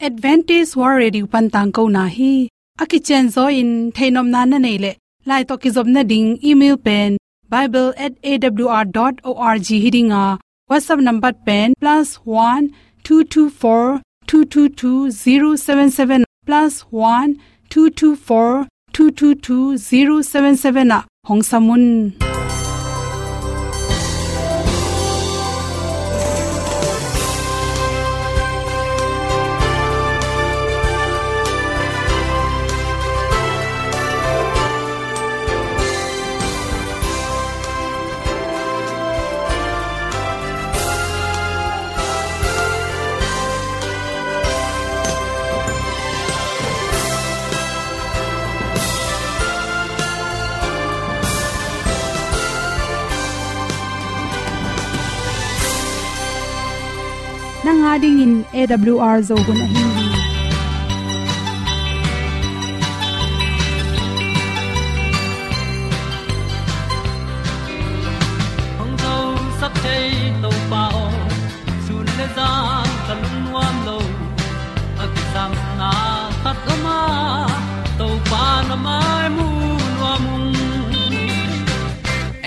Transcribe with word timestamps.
advantage 0.00 0.76
war 0.76 0.96
radio 0.96 1.26
pan 1.26 1.50
tang 1.50 1.72
ko 1.72 1.88
na 1.88 2.08
hi. 2.08 2.48
Aki 2.80 3.00
chen 3.00 3.30
zo 3.30 3.46
in 3.60 3.92
thainom 3.92 4.28
na 4.34 4.44
na 4.44 4.58
nei 4.58 4.76
le. 4.84 4.94
Lai 5.26 5.42
to 5.42 5.58
ki 5.58 5.70
zob 5.70 5.86
na 5.86 6.02
ding, 6.02 6.38
email 6.44 6.76
pen 6.76 7.16
bible@awr.org 7.50 9.68
hiding 9.84 10.12
a 10.12 10.38
whatsapp 10.70 11.00
number 11.00 11.32
pen, 11.32 11.74
plus 11.80 12.18
+1 12.18 12.70
224 13.04 14.00
222 14.26 15.10
077 15.10 16.24
plus 16.46 16.84
+1 16.92 17.36
224 17.70 18.66
222 18.92 19.78
077 19.78 20.90
a 20.90 21.04
hong 21.26 21.42
samun 21.42 22.12
nanga 57.68 57.94
ding 58.02 58.18
in 58.24 58.32
awr 58.60 59.16
zo 59.28 59.36
gun 59.46 59.58
ahi 59.64 59.80
hin 59.80 60.06
hong 68.78 68.94
zo 69.02 69.68
chei 69.82 70.06
to 70.44 70.52
pao 70.70 71.02
sun 71.88 72.08
le 72.20 72.26
za 72.38 72.48
ta 73.08 73.14
lun 73.22 73.36
nuam 73.44 73.76
lo 73.88 73.98
a 75.06 75.10
ki 75.16 75.24
sam 75.34 75.52
na 75.82 75.92
khat 76.42 76.70
o 76.76 76.78
ma 76.86 76.98
to 78.00 78.08
pa 78.30 78.44
na 78.70 78.76
mai 78.86 79.26
mu 79.36 79.48
nuam 79.98 80.24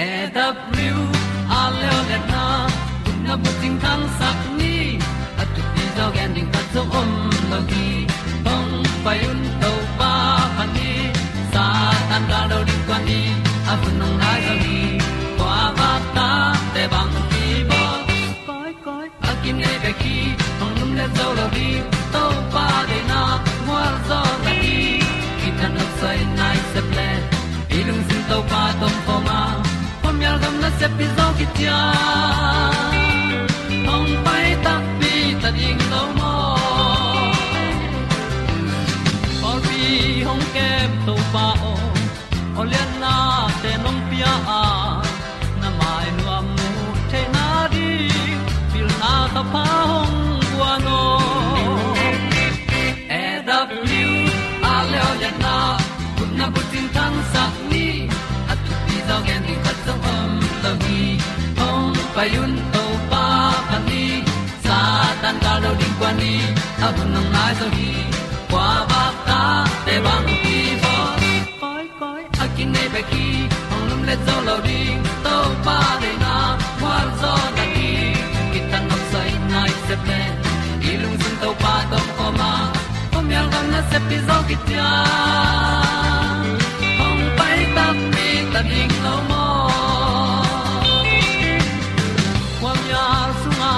e 0.08 0.12
a 1.60 1.64
le 1.82 2.20
na 2.34 2.46
kun 3.04 3.18
na 3.28 3.36
bu 3.44 3.52
ting 3.62 3.78
sak 4.22 4.41
hong 8.46 8.74
pai 9.06 9.20
un 9.32 9.40
to 9.62 9.72
pa 10.00 10.12
pa 10.58 10.64
ni 10.76 10.92
sa 11.54 11.66
tan 12.10 12.24
da 12.32 12.40
do 12.52 12.60
di 12.70 12.76
kwan 12.88 13.02
ni 13.10 13.22
a 13.72 13.74
bu 13.82 13.90
nong 14.00 14.16
lai 14.24 14.40
za 14.48 14.54
ni 14.64 14.80
kwa 15.40 15.58
ba 15.80 15.92
ta 16.16 16.30
te 16.74 16.84
bang 16.94 17.14
ki 17.32 17.46
bo 17.70 17.82
koi 18.48 18.72
koi 18.86 19.08
a 19.30 19.32
kim 19.44 19.58
nei 19.64 19.78
be 19.84 19.92
ki 20.02 20.18
hong 20.60 20.76
lum 20.80 20.92
le 21.00 21.06
zo 21.18 21.28
lo 21.40 21.46
di 21.58 21.70
to 22.14 22.24
pa 22.54 22.66
de 22.90 23.00
na 23.12 23.22
mo 23.68 23.80
zo 24.10 24.22
ta 24.46 24.52
ni 24.64 24.78
ki 25.40 25.50
ta 25.60 25.68
no 25.76 25.86
sai 26.00 26.20
nai 26.40 26.58
se 26.72 26.82
ple 26.90 27.10
ilung 27.80 28.04
sin 28.08 28.22
to 28.30 28.38
pa 28.52 28.64
tom 28.80 28.96
pa 29.08 29.16
ma. 29.28 29.40
Pom 30.02 30.18
yal 30.26 30.38
gam 30.44 30.56
na 30.64 30.70
se 30.80 30.88
pi 30.98 31.06
zo 31.18 31.26
ki 31.38 31.46
tia. 31.56 31.80
Te 43.92 44.00
pia 44.10 44.34
a 44.60 44.62
na 45.62 45.70
mai 45.80 46.08
nu 46.18 46.24
amu 46.38 46.70
te 47.12 47.22
na 47.36 47.46
di 47.74 47.88
pil 48.72 48.88
na 49.02 49.14
ta 49.34 49.42
pa 49.54 49.64
hong 49.90 50.18
bua 50.52 50.72
no 50.86 51.02
e 53.22 53.24
da 53.48 53.58
pru 53.70 54.04
a 54.72 54.76
le 54.92 55.00
o 55.08 55.10
olian 55.12 55.36
na 55.46 55.56
kun 56.18 56.30
na 56.40 56.46
bu 56.54 56.62
tin 56.72 56.88
tan 56.96 57.14
sa 57.34 57.44
ni 57.72 57.86
at 58.52 58.60
tu 58.66 58.74
pi 58.86 58.96
zo 59.08 59.18
gen 59.28 59.42
di 59.48 59.56
khat 59.64 59.78
zo 59.86 59.94
om 60.14 60.32
lo 60.64 60.72
gi 60.84 61.02
hong 61.60 61.96
pa 62.16 62.24
yun 62.34 62.52
to 62.74 62.84
pa 63.12 63.24
pa 63.70 63.78
ni 63.88 64.04
sa 64.66 64.80
tan 65.22 65.36
ga 65.44 65.54
lo 65.64 65.72
ding 65.80 65.96
kwa 66.00 66.12
ni. 66.22 66.34
A 66.86 66.88
bu 66.96 67.04
nang 67.14 67.28
mai 67.34 67.52
zo 67.60 67.68
hi 67.78 67.90
kwa 68.52 68.68
ba 68.90 69.04
ta 69.28 69.42
te 69.86 69.96
bang 70.06 70.30
ki 70.44 70.58
bo 70.84 70.94
koi 71.62 71.86
koi 72.00 72.22
a 72.44 72.46
kin 72.56 72.70
nei 72.76 72.88
ba 72.94 73.02
ki 73.12 73.26
le 74.12 74.18
zo 74.28 74.36
lo 74.48 74.56
ding 74.68 75.04
to 75.26 75.36
pa 75.66 75.80
de 76.02 76.12
na 76.24 76.36
kwa 76.80 76.96
zo 77.22 77.34
na 77.58 77.66
ki 77.74 77.92
ki 78.52 78.60
tan 78.72 78.84
nok 78.90 79.04
sai 79.12 79.32
nai 79.54 79.72
se 79.88 79.96
pe 80.08 80.20
i 80.90 80.92
lung 81.02 81.18
sun 81.22 81.36
to 81.44 81.50
pa 81.64 81.76
to 81.92 82.00
ko 82.18 82.26
ma 82.40 82.52
ko 83.14 83.20
mi 83.28 83.36
al 83.42 83.48
gam 83.54 83.66
na 83.74 83.82
se 83.92 84.00
pi 84.08 84.18
zo 84.28 84.38
ki 84.50 84.58
tia 84.68 84.90
hong 87.00 87.24
pai 87.38 87.60
ta 87.76 87.86
mi 88.14 88.28
ta 88.54 88.62
ding 88.72 88.96
lo 89.06 89.16
mo 89.30 89.46
kwam 92.60 92.80
ya 92.94 93.06
sunga 93.42 93.74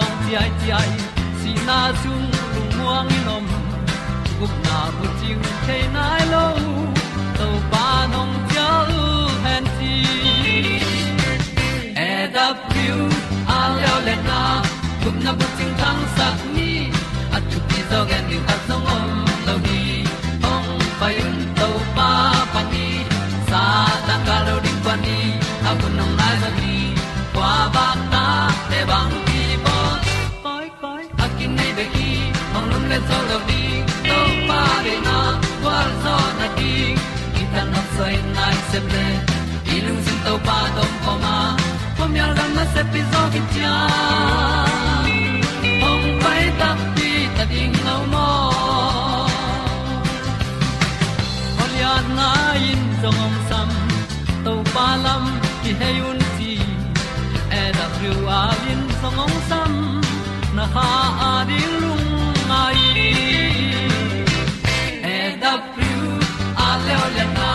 ong 0.00 0.14
ti 0.24 0.32
ai 0.42 0.50
ti 0.60 0.68
ai 0.80 0.90
si 1.40 1.50
na 1.68 1.78
chung 2.00 2.26
lu 2.54 2.62
muang 2.76 3.06
ni 3.12 3.18
nom 3.28 3.44
gup 4.38 4.54
na 4.66 4.78
bu 4.96 5.06
ting 5.20 5.42
te 5.66 5.78
nai 5.96 6.23
zo 18.46 18.52
gen 18.52 18.60
song 18.68 18.86
om 18.96 19.10
lo 19.46 19.54
ni 19.66 20.04
ong 20.52 20.68
pa 21.00 21.08
yun 21.18 21.36
to 21.58 21.68
pa 21.96 22.10
ni 22.72 22.88
sa 23.48 23.62
tan 24.06 24.20
ka 24.26 24.36
lo 24.46 24.54
ding 24.64 24.80
pa 24.84 24.94
ni 25.04 25.18
a 25.68 25.70
bu 25.78 25.86
nong 25.98 26.14
lai 26.18 26.34
za 26.42 26.50
ni. 26.58 26.74
Kwa 27.34 27.52
ba 27.74 27.86
ta 28.12 28.26
te 28.70 28.80
bang 28.90 29.14
ki 29.28 29.42
bo 29.64 29.76
koi 30.44 30.66
koi 30.82 31.04
a 31.24 31.26
kin 31.36 31.50
nei 31.58 31.72
be 31.76 31.84
ki 31.94 32.10
ong 32.56 32.66
lum 32.70 32.84
le 32.90 32.98
zo 33.08 33.18
lo 33.30 33.38
to 34.08 34.18
pa 34.48 34.60
de 34.84 34.94
na 35.06 35.18
kwa 35.62 35.78
zo 36.02 36.16
na 36.40 36.46
ki 36.58 36.72
ki 37.34 37.44
ta 37.54 37.62
na 37.72 37.80
sai 37.96 38.16
nai 38.36 38.56
se 38.70 38.78
ple 38.88 39.06
ilung 39.76 40.00
sin 40.06 40.18
to 40.26 40.34
pa 40.46 40.58
tom 40.76 40.92
ko 41.04 41.12
ma. 41.24 41.36
Pom 41.96 42.12
yal 42.20 42.32
gam 42.38 42.50
na 42.58 42.64
se 42.74 42.82
pi 42.92 43.00
zo 43.12 43.22
ki 43.32 43.40
ha 60.74 60.90
a 61.30 61.32
lung 61.82 62.06
mai 62.50 62.80
e 65.14 65.18
da 65.42 65.52
thru 65.72 65.92
a 66.66 66.68
le 66.84 66.94
o 67.04 67.06
le 67.16 67.24
na 67.38 67.50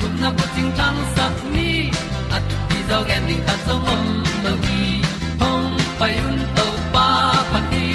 kun 0.00 0.12
na 0.22 0.28
bu 0.36 0.44
ting 0.54 0.70
tang 0.78 1.00
sat 1.14 1.36
ni 1.54 1.70
at 2.36 2.44
ti 2.68 2.78
zo 2.88 2.98
gen 3.08 3.26
ta 3.46 3.54
song 3.66 3.86
om 3.94 4.04
lo 4.44 4.52
gi 4.64 4.84
hong 5.40 5.68
pai 5.98 6.14
un 6.28 6.38
to 6.56 6.66
pa 6.94 7.08
pa 7.50 7.60
ti 7.72 7.86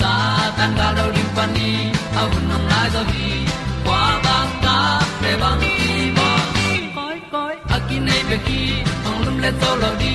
sa 0.00 0.12
tan 0.60 0.70
ga 0.78 0.88
lo 0.98 1.06
ding 1.16 1.32
pa 1.36 1.44
ni 1.56 1.70
a 2.20 2.22
un 2.36 2.42
nong 2.50 2.66
lai 2.70 2.86
zo 2.94 3.02
gi 3.12 3.28
kwa 3.84 4.02
ba 4.24 4.38
ta 4.64 4.78
pe 5.20 5.30
bang 5.42 5.62
ti 5.80 5.92
ba 6.16 6.30
koi 6.96 7.18
koi 7.34 7.54
a 7.74 7.76
ki 7.86 7.96
nei 8.06 8.22
be 8.30 8.36
ki 8.46 8.62
hong 9.04 9.20
lum 9.24 9.36
le 9.44 9.50
zo 9.60 9.70
lo 9.84 9.92
di 10.02 10.14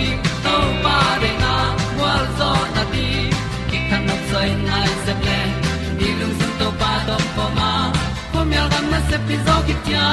se 5.09 5.15
ple 5.21 5.37
ni 5.99 6.09
lung 6.19 6.33
sun 6.39 6.51
to 6.59 6.67
pa 6.79 6.91
do 7.07 7.15
po 7.35 7.45
ma 7.57 7.69
po 8.31 8.39
mi 8.49 8.55
al 8.61 8.67
gam 8.73 8.85
na 8.93 8.99
se 9.09 9.17
pi 9.27 9.35
zo 9.45 9.55
ki 9.67 9.75
tia 9.85 10.07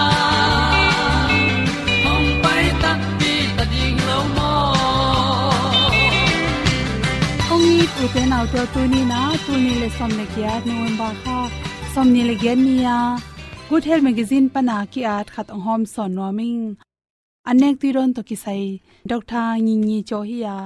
hong 2.05 2.29
pai 2.45 2.65
ta 2.83 2.93
pi 3.19 3.33
ta 3.57 3.65
ding 3.73 3.99
lo 4.09 4.19
mo 4.37 4.53
ong 7.53 7.67
ni 7.77 7.85
pu 7.95 8.05
te 8.15 8.23
nau 8.33 8.45
to 8.53 8.63
tu 8.75 8.83
ni 8.93 9.01
na 9.13 9.21
tu 9.45 9.53
ni 9.65 9.73
le 9.83 9.89
som 9.99 10.11
ne 10.19 10.25
kya 10.35 10.55
november 10.69 11.13
kha 11.23 11.39
som 11.95 12.07
ni 12.15 12.23
le 12.29 12.35
gen 12.45 12.59
ni 12.67 12.75
ya 12.87 12.99
good 13.69 13.85
health 13.89 14.05
magazine 14.09 14.49
pana 14.55 14.79
ki 14.93 15.01
at 15.17 15.29
khat 15.35 15.53
ong 15.55 15.65
hom 15.67 15.83
son 15.95 16.11
no 16.21 16.31
ming 16.39 16.65
anek 17.51 17.75
ti 17.81 17.89
ron 17.97 18.11
to 18.17 18.23
ki 18.29 18.37
sai 18.45 18.65
doctor 19.13 19.47
ni 19.67 19.75
ni 19.87 19.99
cho 20.13 20.21
hi 20.31 20.39
ya 20.47 20.57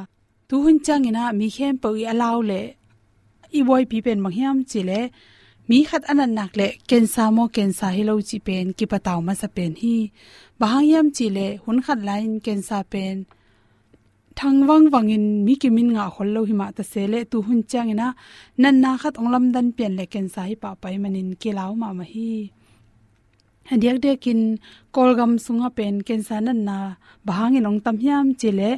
i 3.59 3.61
boy 3.69 3.83
pi 3.91 3.99
pen 4.07 4.19
mang 4.25 4.35
chile 4.39 4.65
chi 4.71 4.81
le 4.89 5.01
mi 5.69 5.79
khat 5.89 6.03
anan 6.11 6.33
nak 6.39 6.53
le 6.59 6.69
ken 6.89 7.05
sa 7.15 7.25
mo 7.37 7.45
ken 7.57 7.71
sa 7.79 7.87
hi 7.97 8.03
lo 8.09 8.15
chi 8.29 8.39
pen 8.47 8.67
ki 8.79 8.85
pataw 8.93 9.19
ma 9.27 9.33
sa 9.41 9.49
pen 9.57 9.73
hi. 9.83 9.97
Bahang 10.61 10.87
chile 10.89 11.11
chi 11.17 11.27
le 11.37 11.47
hun 11.65 11.79
khat 11.85 11.99
lain 12.09 12.33
ken 12.45 12.61
sa 12.69 12.79
pen. 12.93 13.17
Thang 14.39 14.59
wang 14.69 14.87
wangin, 14.93 15.25
mi 15.47 15.55
ki 15.63 15.69
min 15.77 15.89
nga 15.95 16.05
khol 16.15 16.29
lo 16.35 16.41
hi 16.49 16.55
ma 16.61 16.67
ta 16.77 16.83
se 16.93 17.03
le, 17.13 17.19
tu 17.31 17.39
hun 17.47 17.61
chang 17.71 17.91
ina, 17.95 18.09
nan 18.63 18.77
na 18.83 18.91
khat 19.03 19.15
onglam 19.21 19.45
dan 19.55 19.69
pen 19.77 19.93
le 19.99 20.05
ken 20.13 20.27
sa 20.35 20.43
hi 20.49 20.55
pa 20.63 20.71
pai 20.83 20.97
manin 21.03 21.31
ke 21.41 21.51
law 21.59 21.71
ma 21.81 21.89
ma 21.99 22.05
hi. 22.13 22.31
Hadiak 23.71 23.97
de 24.05 24.13
kin 24.25 24.41
kolgam 24.95 25.33
sunga 25.45 25.69
pen 25.79 25.95
ken 26.07 26.21
sa 26.29 26.37
nan 26.47 26.59
na 26.69 26.77
bahangin 27.27 27.69
ong 27.69 27.81
tam 27.85 27.97
hiam 28.03 28.27
chile, 28.41 28.71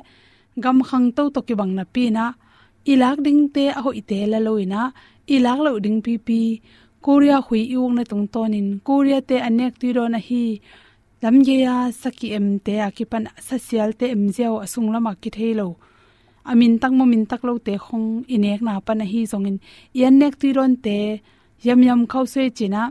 gam 0.63 0.79
khang 0.89 1.07
to 1.17 1.23
to 1.35 1.41
ki 1.47 1.55
bang 1.61 1.73
na 1.79 1.85
pi 1.95 2.05
na 2.17 2.25
ilak 2.93 3.19
ding 3.27 3.43
te 3.55 3.65
a 3.79 3.81
hoi 3.85 4.01
te 4.09 4.19
la 4.33 4.39
loina 4.47 4.83
ilak 5.35 5.59
lo 5.65 5.71
ding 5.85 6.01
pi 6.05 6.15
pi. 6.27 6.41
Korea 7.05 7.39
hui 7.47 7.63
iung 7.75 7.95
na 7.97 8.03
tung 8.11 8.27
tonin. 8.35 8.69
Korea 8.87 9.21
te 9.29 9.37
anek 9.49 9.75
ti 9.81 9.89
ro 9.97 10.05
na 10.09 10.19
hi. 10.29 10.45
Lam 11.23 11.37
ye 11.47 11.57
ya, 11.65 11.77
saki 12.01 12.29
em 12.39 12.49
te 12.67 12.75
a 12.87 12.89
ki 12.97 13.05
pan 13.11 13.25
social 13.49 13.91
te 13.99 14.07
em 14.15 14.25
jeo 14.37 14.55
asung 14.65 14.89
lama 14.95 15.13
ki 15.23 15.31
thelo 15.37 15.69
amin 16.51 16.75
tak 16.83 16.93
mo 16.99 17.05
min 17.13 17.25
tak 17.31 17.43
lo 17.47 17.53
te 17.67 17.75
khong 17.85 18.09
inek 18.35 18.61
na 18.67 18.73
pa 18.87 18.93
na 18.99 19.05
hi 19.13 19.21
zongin 19.31 19.59
yan 20.01 20.15
nek 20.21 20.35
ti 20.41 20.49
ron 20.57 20.75
te, 20.85 20.99
yam 21.67 21.81
yam 21.89 22.01
khau 22.13 22.25
se 22.33 22.43
china 22.59 22.83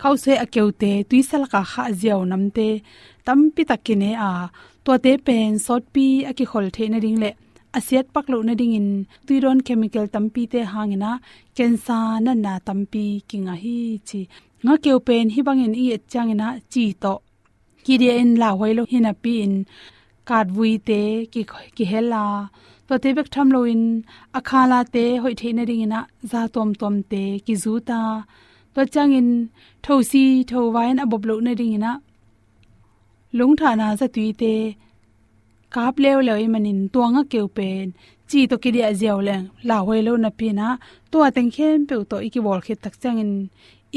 khau 0.00 0.14
se 0.24 0.32
a 0.44 0.46
keu 0.54 0.68
te 0.80 0.90
tuisal 1.08 1.44
ka 1.52 1.60
kha 1.72 1.84
jeo 2.02 2.20
nam 2.30 2.44
te. 2.56 2.68
Tam 3.26 3.40
pi 3.54 3.62
takine 3.70 4.10
a. 4.28 4.30
To 4.84 4.92
te 5.04 5.12
pen, 5.26 5.50
sot 5.66 5.82
pi 5.94 6.06
a 6.30 6.32
ki 6.38 6.44
khol 6.50 6.66
the 6.74 6.84
na 6.88 6.98
ring 7.04 7.18
le 7.22 7.30
asiat 7.78 8.06
paklo 8.14 8.38
na 8.46 8.54
ding 8.60 8.74
in 8.80 8.88
tuiron 9.26 9.58
chemical 9.66 10.06
tampi 10.14 10.42
te 10.52 10.60
hangina 10.72 11.10
kensa 11.56 11.98
na 12.24 12.32
na 12.44 12.52
tampi 12.66 13.04
kinga 13.28 13.54
hi 13.62 13.76
chi. 14.08 14.20
Nga 14.64 14.74
keu 14.84 14.98
pen 15.06 15.26
hi 15.34 15.40
bangin 15.46 15.74
i 15.82 15.86
changina 16.12 16.46
chi 16.72 16.84
to. 17.02 17.14
Ki 17.84 17.94
in 18.22 18.30
la 18.42 18.48
hoilo 18.58 18.82
hina 18.92 19.12
pi 19.22 19.32
in 19.44 19.54
kat 20.28 20.46
vui 20.56 20.72
te 20.88 21.00
ki 21.32 21.42
ki 21.76 21.84
hela. 21.92 22.24
To 22.88 22.94
te 23.02 23.08
bek 23.16 23.28
tham 23.34 23.48
lo 23.54 23.60
in 23.72 23.82
akhala 24.38 24.80
te 24.94 25.04
hoi 25.22 25.34
the 25.40 25.48
na 25.56 25.64
ding 25.68 25.82
ina 25.86 26.00
za 26.30 26.40
tom 26.54 26.70
tom 26.80 26.94
te 27.10 27.22
ki 27.46 27.54
zu 27.62 27.72
ta. 27.88 28.00
To 28.74 28.80
changin 28.94 29.28
thosi 29.84 30.24
thowain 30.48 30.96
abob 31.04 31.22
lo 31.28 31.34
na 31.46 31.52
ding 31.60 31.74
ina 31.78 31.92
lung 33.38 33.54
thana 33.60 33.86
za 34.00 34.06
tui 34.14 34.28
te 34.40 34.54
kap 35.74 35.94
lew 36.02 36.18
lew 36.28 36.40
manin 36.54 36.80
tuanga 36.92 37.22
keu 37.32 37.46
pen. 37.56 37.86
Chi 38.28 38.40
to 38.50 38.56
ki 38.62 38.70
dia 38.74 38.90
ziaw 39.00 39.18
leng 39.28 39.44
la 39.68 39.76
hoi 39.86 40.00
lo 40.06 40.12
na 40.24 40.30
pi 40.38 40.48
na 40.58 40.68
to 41.10 41.18
ateng 41.28 41.50
khem 41.54 41.78
pe 41.88 41.94
to 42.10 42.16
iki 42.26 42.40
bol 42.46 42.60
khe 42.66 42.74
tak 42.84 42.94
chang 43.02 43.18
in 43.24 43.32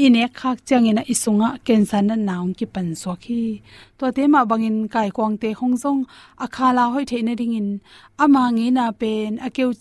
ine 0.04 0.24
khak 0.38 0.58
changina 0.68 1.02
isunga 1.12 1.48
kensan 1.66 2.04
na 2.08 2.16
naung 2.28 2.52
ki 2.58 2.66
pan 2.74 2.88
so 3.00 3.12
khi 3.24 3.42
to 3.98 4.04
te 4.16 4.22
ma 4.32 4.40
bangin 4.50 4.78
kai 4.94 5.08
kwang 5.16 5.36
te 5.42 5.48
hong 5.58 5.76
hongjong 5.76 6.00
akhala 6.44 6.84
hoi 6.92 7.04
theina 7.10 7.32
ringin 7.40 7.68
ama 8.24 8.42
nge 8.56 8.66
na 8.76 8.84
pen 9.00 9.30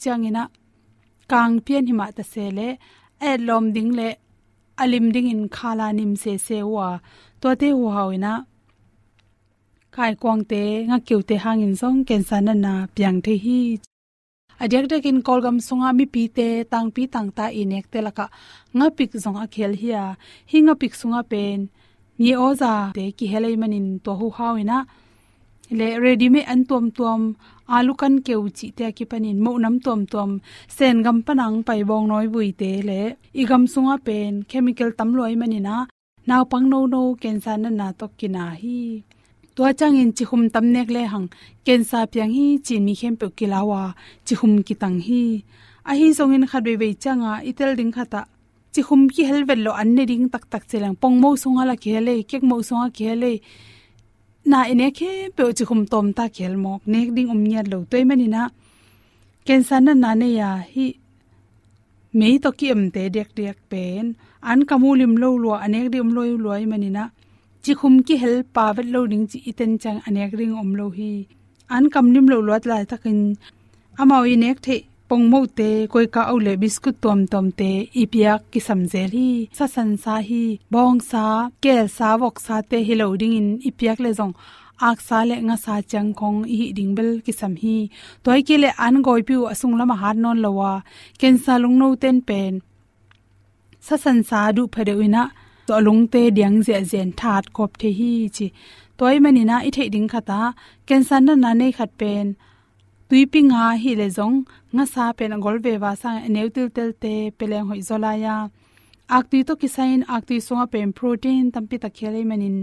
chang 0.04 0.24
ina, 0.30 0.44
kang 1.32 1.54
pian 1.66 1.84
hima 1.90 2.06
ta 2.18 2.24
se 2.34 2.46
le. 2.58 2.70
E 3.30 3.32
lom 3.48 3.66
ding 3.76 3.92
le 4.00 4.10
alim 4.84 5.06
ding 5.14 5.30
in 5.34 5.44
khala 5.56 5.88
nim 5.98 6.14
se 6.24 6.34
se 6.48 6.58
wa. 6.74 6.88
To 7.42 7.50
te 7.62 7.70
hu 7.78 7.84
hawina 7.96 8.34
khai 9.96 10.14
quang 10.22 10.44
te, 10.52 10.64
nga 10.90 10.98
kyu 11.08 11.18
te 11.30 11.36
hangin 11.44 11.76
song 11.82 11.98
ken 12.08 12.24
san 12.30 12.50
na, 12.66 12.74
piang 12.96 13.20
the 13.26 13.36
hi. 13.46 13.62
Adyak 14.64 14.86
dek 14.92 15.06
in 15.10 15.20
kolgam 15.28 15.58
sunga 15.68 15.90
mi 15.98 16.06
pi 16.14 16.24
te, 16.38 16.48
tang 16.72 16.90
pi 16.96 17.04
tang 17.14 17.30
ta 17.38 17.46
inek 17.62 17.86
te 17.92 18.00
laka, 18.08 18.26
nga 18.78 18.88
pik 18.98 19.12
zong 19.24 19.38
a 19.44 19.46
khel 19.54 19.74
hiya 19.82 20.04
hi 20.50 20.58
nga 20.66 20.74
pik 20.82 20.94
sunga 21.00 21.22
pen 21.32 21.60
mi 22.20 22.32
oza 22.48 22.74
te 22.98 23.06
ki 23.18 23.26
helai 23.32 23.56
manin 23.62 23.88
to 24.06 24.12
hu 24.20 24.28
hawina 24.38 24.78
le 25.80 25.90
ready 26.04 26.28
me 26.34 26.42
an 26.54 26.62
tom 26.70 26.86
tom 26.98 27.22
alu 27.76 27.94
kan 28.02 28.16
keu 28.26 28.44
chi 28.58 28.68
te 28.78 28.86
ki 28.98 29.06
panin 29.12 29.40
mo 29.46 29.52
nam 29.64 29.76
tom 29.86 30.00
tom 30.14 30.30
sen 30.76 30.96
gam 31.06 31.18
panang 31.26 31.58
pai 31.68 31.82
bong 31.90 32.06
noi 32.12 32.28
bui 32.34 32.50
te 32.62 32.72
le, 32.90 33.02
i 33.42 33.44
gam 33.50 33.64
sunga 33.74 33.96
pen, 34.08 34.32
chemical 34.50 34.90
tam 34.98 35.10
loi 35.18 35.34
manina 35.42 35.76
naw 36.30 36.44
pang 36.52 36.66
no 36.72 36.80
no 36.94 37.02
ken 37.22 37.38
na 37.64 37.70
na 37.80 37.88
to 38.00 38.06
kina 38.20 38.46
hi 38.62 38.82
tua 39.56 39.70
chang 39.80 39.96
in 40.02 40.12
chi 40.18 40.26
hum 40.30 40.42
tam 40.54 40.66
nek 40.76 40.90
le 40.96 41.02
hang 41.14 41.28
ken 41.66 41.82
sa 41.90 42.00
pyang 42.12 42.32
hi 42.38 42.46
chin 42.66 42.82
mi 42.86 42.94
khem 43.00 43.16
pe 43.22 43.28
kilawa 43.38 43.82
chi 44.26 44.34
hum 44.40 44.54
ki 44.68 44.76
tang 44.82 44.98
hi 45.08 45.24
a 45.90 45.92
hi 46.00 46.08
zong 46.18 46.34
in 46.36 46.46
khat 46.52 46.62
be 46.68 46.74
be 46.82 46.88
changa 47.04 47.32
itel 47.50 47.72
ding 47.80 47.94
khata 47.96 48.22
chi 48.74 48.82
hum 48.88 49.02
ki 49.14 49.24
helvet 49.30 49.60
lo 49.66 49.72
an 49.82 49.90
ne 49.96 50.04
ding 50.12 50.26
tak 50.34 50.44
tak 50.52 50.64
chelang 50.70 50.96
pong 51.02 51.16
mo 51.22 51.30
sunga 51.44 51.64
la 51.70 51.76
khele 51.84 52.14
kek 52.30 52.44
mo 52.50 52.56
sunga 52.68 52.88
khele 52.98 53.32
na 54.52 54.60
ine 54.72 54.88
khe 54.98 55.12
pe 55.36 55.44
chi 55.58 55.64
hum 55.70 55.82
tom 55.92 56.08
ta 56.18 56.26
khel 56.36 56.54
mok 56.64 56.82
nek 56.94 57.08
ding 57.16 57.30
um 57.34 57.42
nyat 57.50 57.66
lo 57.72 57.78
toy 57.92 58.04
mani 58.10 58.28
na 58.36 58.44
ken 59.46 59.62
san 59.68 59.82
na 59.86 59.94
na 60.04 60.10
ne 60.22 60.28
ya 60.40 60.50
hi 60.74 60.88
mei 62.20 62.36
to 62.44 62.50
ki 62.58 62.68
am 62.74 62.84
te 62.96 63.04
dek 63.16 63.30
dek 63.38 63.58
pen 63.72 64.06
an 64.50 64.60
kamulim 64.70 65.14
lo 65.22 65.30
lo 65.44 65.52
anek 65.66 65.88
dim 65.94 66.10
loi 66.16 66.32
loi 66.46 66.64
mani 66.72 66.90
na 66.98 67.04
chi 67.64 67.74
khum 67.80 67.94
ki 68.08 68.16
hel 68.24 68.38
pa 68.56 68.66
vet 68.76 68.88
lo 68.94 69.02
ning 69.12 69.26
chi 69.32 69.40
iten 69.50 69.72
chang 69.84 70.00
anek 70.08 70.32
ring 70.40 70.56
om 70.62 70.72
lo 70.80 70.88
hi. 70.98 71.12
An 71.76 71.84
kam 71.94 72.06
nim 72.14 72.26
lo 72.32 72.38
lot 72.48 72.64
lai 72.72 72.84
takin 72.92 73.20
amao 74.02 74.24
i 74.34 74.36
nek 74.44 74.58
the 74.66 74.76
pong 75.10 75.26
mo 75.32 75.40
te, 75.58 75.70
koi 75.92 76.08
ka 76.16 76.22
au 76.32 76.38
le 76.46 76.54
biscuit 76.62 76.96
tom 77.04 77.20
tom 77.32 77.48
te, 77.60 77.72
ipiak 78.02 78.42
ki 78.52 78.60
samje 78.68 79.04
hi. 79.16 79.30
Sa 79.58 79.66
san 79.76 79.90
sa 80.04 80.16
hi, 80.28 80.44
bong 80.74 81.00
sa, 81.10 81.24
kel 81.64 81.88
sa, 81.98 82.08
wok 82.22 82.36
sa 82.46 82.56
te 82.70 82.78
hi 82.88 82.94
lo 83.02 83.08
ding 83.22 83.36
in 83.40 83.48
ipiak 83.70 84.00
le 84.06 84.12
jong 84.18 84.34
ak 84.90 84.98
sa 85.08 85.18
le 85.30 85.36
nga 85.48 85.58
sa 85.66 85.76
chang 85.92 86.12
khong 86.20 86.40
hi 86.50 86.66
ding 86.78 86.94
bel 86.98 87.12
ki 87.26 87.34
sam 87.40 87.54
hi. 87.62 87.78
Toy 88.24 88.40
ke 88.48 88.56
le 88.64 88.70
an 88.86 88.96
goi 89.06 89.22
piu 89.28 89.40
asung 89.54 89.76
lama 89.80 89.96
har 90.02 90.16
non 90.24 90.42
lowa 90.46 90.72
ken 91.20 91.36
sa 91.44 91.54
lung 91.64 91.78
no 91.82 91.88
ten 92.02 92.18
pen. 92.28 92.54
Sa 93.86 93.96
san 94.04 94.20
sa 94.30 94.40
du 94.56 94.64
phade 94.74 94.94
uina 95.00 95.24
to 95.68 95.76
lung 95.86 96.08
te 96.14 96.22
diang 96.38 96.58
je 96.68 96.78
zen 96.92 97.10
that 97.20 97.46
kop 97.54 97.72
the 97.82 97.90
hi 98.00 98.30
chi. 98.36 98.48
Toy 98.98 99.20
mani 99.24 99.44
na 99.50 99.58
i 99.68 99.70
the 99.76 99.90
ding 99.90 100.08
khata, 100.08 100.54
cancer 100.88 101.20
na 101.22 101.34
na 101.36 101.54
nei 101.54 101.72
khat 101.72 101.92
pen. 101.98 102.36
Tui 103.10 103.26
pi 103.32 103.40
nga 103.50 103.64
hi 103.84 103.92
le 104.00 104.08
zong, 104.18 104.38
nga 104.76 104.86
sa 104.94 105.06
pen 105.18 105.40
gol 105.44 105.58
ve 105.66 105.74
wa 105.84 105.92
sa 106.02 106.10
neu 106.36 106.48
til 106.56 106.68
tel 106.76 106.92
te, 107.02 107.16
peleng 107.38 107.68
hoi 107.70 107.82
zola 107.90 108.12
ya. 108.24 108.36
Ak 109.16 109.24
tu 109.30 109.38
to 109.48 109.54
kisain, 109.62 110.02
ak 110.16 110.22
tu 110.28 110.36
songa 110.48 110.66
pen 110.74 110.90
protein 110.98 111.52
tampi 111.54 111.78
ta 111.84 111.90
khele 111.98 112.22
manin. 112.30 112.58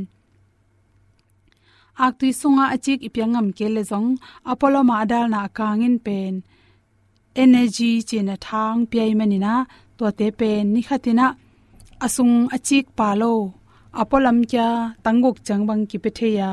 Ak 2.04 2.12
tu 2.18 2.26
songa 2.40 2.64
achik 2.75 3.00
ipyangam 3.08 3.48
ke 3.58 3.66
le 3.76 3.82
zong, 3.90 4.08
apollo 4.52 4.80
ma 4.90 5.04
dal 5.10 5.26
na 5.34 5.40
kangin 5.58 5.96
pen. 6.06 6.34
Energy 7.42 8.02
china 8.08 8.36
thang 8.46 8.78
pi 8.90 9.14
manina 9.18 9.54
to 9.98 10.04
te 10.18 10.26
pen. 10.40 10.62
Ni 10.75 10.80
khatina 10.88 11.26
asung 12.07 12.49
achik 12.57 12.87
palo. 12.99 13.35
Apolam 14.00 14.47
kya 14.50 14.95
tanguk 15.04 15.37
changbang 15.47 15.83
ki 15.90 15.99
petheya 16.04 16.50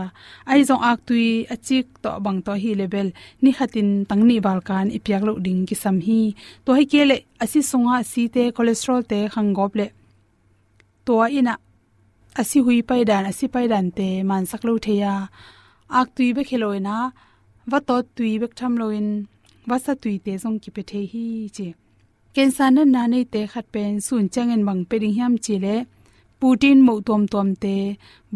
ai 0.52 0.62
zong 0.68 0.82
ak 0.82 1.00
tui 1.08 1.46
achik 1.56 1.86
to 2.04 2.10
bang 2.24 2.40
to 2.46 2.54
hi 2.62 2.72
level. 2.82 3.08
Ni 3.44 3.52
hatin 3.58 3.90
tangni 4.10 4.38
balkan 4.46 4.88
ipyak 4.98 5.24
lo 5.28 5.34
ding 5.46 5.62
ki 5.70 5.76
sam 5.84 5.98
hi. 6.08 6.22
To 6.66 6.74
hi 6.78 6.84
kele 6.92 7.18
asi 7.44 7.60
sunga 7.72 7.98
si 8.12 8.24
te 8.34 8.44
cholesterol 8.56 9.02
te 9.12 9.20
khangop 9.34 9.72
le. 9.80 9.88
To 11.06 11.14
ina 11.38 11.54
asi 12.42 12.58
hui 12.66 12.82
pai 12.90 13.02
dan, 13.10 13.24
asi 13.32 13.46
pai 13.54 13.66
dan 13.72 13.88
te 13.98 14.08
man 14.30 14.44
sak 14.50 14.62
lo 14.68 14.74
theya. 14.86 15.14
Ak 16.00 16.08
tui 16.16 16.34
be 16.36 16.42
kheloina 16.50 16.98
wa 17.72 17.80
to 17.88 17.96
tui 18.16 18.34
bek 18.42 18.54
tham 18.60 18.74
loin 18.82 19.08
wa 19.70 19.78
sa 19.86 19.94
tui 20.02 20.16
te 20.26 20.34
zong 20.44 20.58
ki 20.64 20.70
pethe 20.76 21.00
hi 21.12 21.26
che 21.56 21.68
ken 22.36 22.50
na 22.76 22.84
na 22.96 23.04
nei 23.14 23.26
te 23.34 23.42
khat 23.52 23.66
pen 23.74 23.94
sun 24.08 24.26
chang 24.34 24.52
en 24.56 24.66
bang 24.68 24.82
pe 24.90 24.96
ding 25.02 25.16
hiam 25.18 25.34
chi 25.46 25.56
le 25.66 25.76
putin 26.40 26.78
mo 26.88 26.94
tom 27.08 27.24
tom 27.34 27.50
te, 27.64 27.78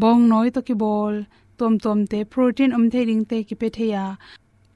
bong 0.02 0.22
noi 0.32 0.48
to 0.56 0.62
ki 0.68 0.76
bol 0.84 1.16
tom 1.60 1.74
tom 1.84 2.00
te 2.12 2.20
protein 2.32 2.72
um 2.78 2.86
the 2.94 3.00
ring 3.10 3.24
te 3.30 3.38
ki 3.48 3.56
pe 3.62 3.68
the 3.76 3.86
ya 3.96 4.06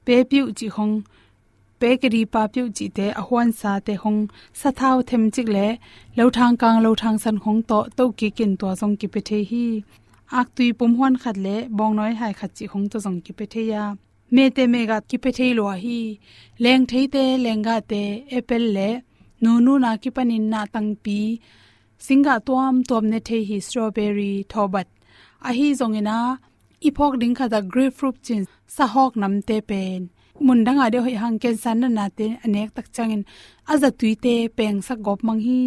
pe 0.06 0.16
piu 0.30 0.44
chi 0.58 0.68
hong, 0.76 0.94
pe 1.80 1.88
ke 2.00 2.08
ri 2.14 2.22
pa 2.34 2.42
piu 2.54 2.64
chi 2.76 2.86
te 2.96 3.06
a 3.20 3.22
hwan 3.28 3.48
sa 3.60 3.72
te 3.86 3.94
hong, 4.02 4.20
sa 4.60 4.70
thao 4.80 4.96
them 5.08 5.24
chik 5.34 5.48
le. 5.56 5.66
Lo 6.16 6.24
thang 6.36 6.56
kang 6.60 6.78
lo 6.84 6.90
thang 7.00 7.18
san 7.24 7.36
hong 7.44 7.60
to 7.70 7.78
to 7.96 8.04
ki 8.18 8.28
kin 8.36 8.52
to 8.60 8.66
song 8.80 8.94
ki 9.00 9.08
pe 9.14 9.20
the 9.28 9.38
hi. 9.50 9.64
Ak 10.38 10.46
tui 10.56 10.68
pum 10.78 10.92
hwan 10.98 11.14
khat 11.22 11.36
le, 11.44 11.56
bong 11.76 11.96
noi 11.98 12.12
hai 12.20 12.32
khat 12.38 12.50
chi 12.56 12.66
hong 12.72 12.86
to 12.92 12.98
song 13.04 13.18
ki 13.24 13.32
pe 13.38 13.44
the 13.52 13.62
ya 13.72 13.84
me 14.34 14.44
te 14.56 14.64
me 14.72 14.80
ga 14.90 14.98
ki 15.08 15.16
pe 15.22 15.30
thei 15.38 15.52
lo 15.58 15.64
hi. 15.84 16.00
Leng 16.64 16.84
thei 16.90 17.04
te 17.14 17.24
lenga 17.44 17.76
te 17.90 18.02
apple 18.38 18.68
le. 18.76 18.90
Nu 19.42 19.52
nu, 19.64 19.72
na 19.84 19.90
ki 20.02 20.10
panin 20.16 20.44
na 20.52 20.60
tang 20.74 20.90
pi. 21.04 21.20
Singa 22.06 22.34
tuam 22.46 22.74
tuam 22.88 23.04
ne 23.12 23.18
thei 23.28 23.42
hi 23.48 23.58
strawberry 23.66 24.34
thobat 24.52 24.88
a 25.48 25.50
hi 25.58 25.68
zongena 25.80 26.18
ipok 26.88 27.12
ding 27.20 27.34
kha 27.38 27.46
da 27.54 27.60
grapefruit 27.72 28.16
chin 28.26 28.42
sa 28.76 28.84
hok 28.94 29.12
nam 29.22 29.34
te 29.48 29.56
pen. 29.70 30.00
Mun 30.46 30.64
danga 30.66 30.86
de 30.92 30.98
hoi 31.04 31.16
hang 31.22 31.38
ken 31.42 31.56
san 31.62 31.80
na 31.98 32.06
te, 32.18 32.26
anek 32.44 32.70
tak 32.76 32.86
changin 32.94 33.22
aza 33.72 33.90
tuite 33.98 34.34
peng 34.56 34.78
sa 34.86 34.94
gop 35.06 35.20
mang 35.26 35.40
hi. 35.46 35.58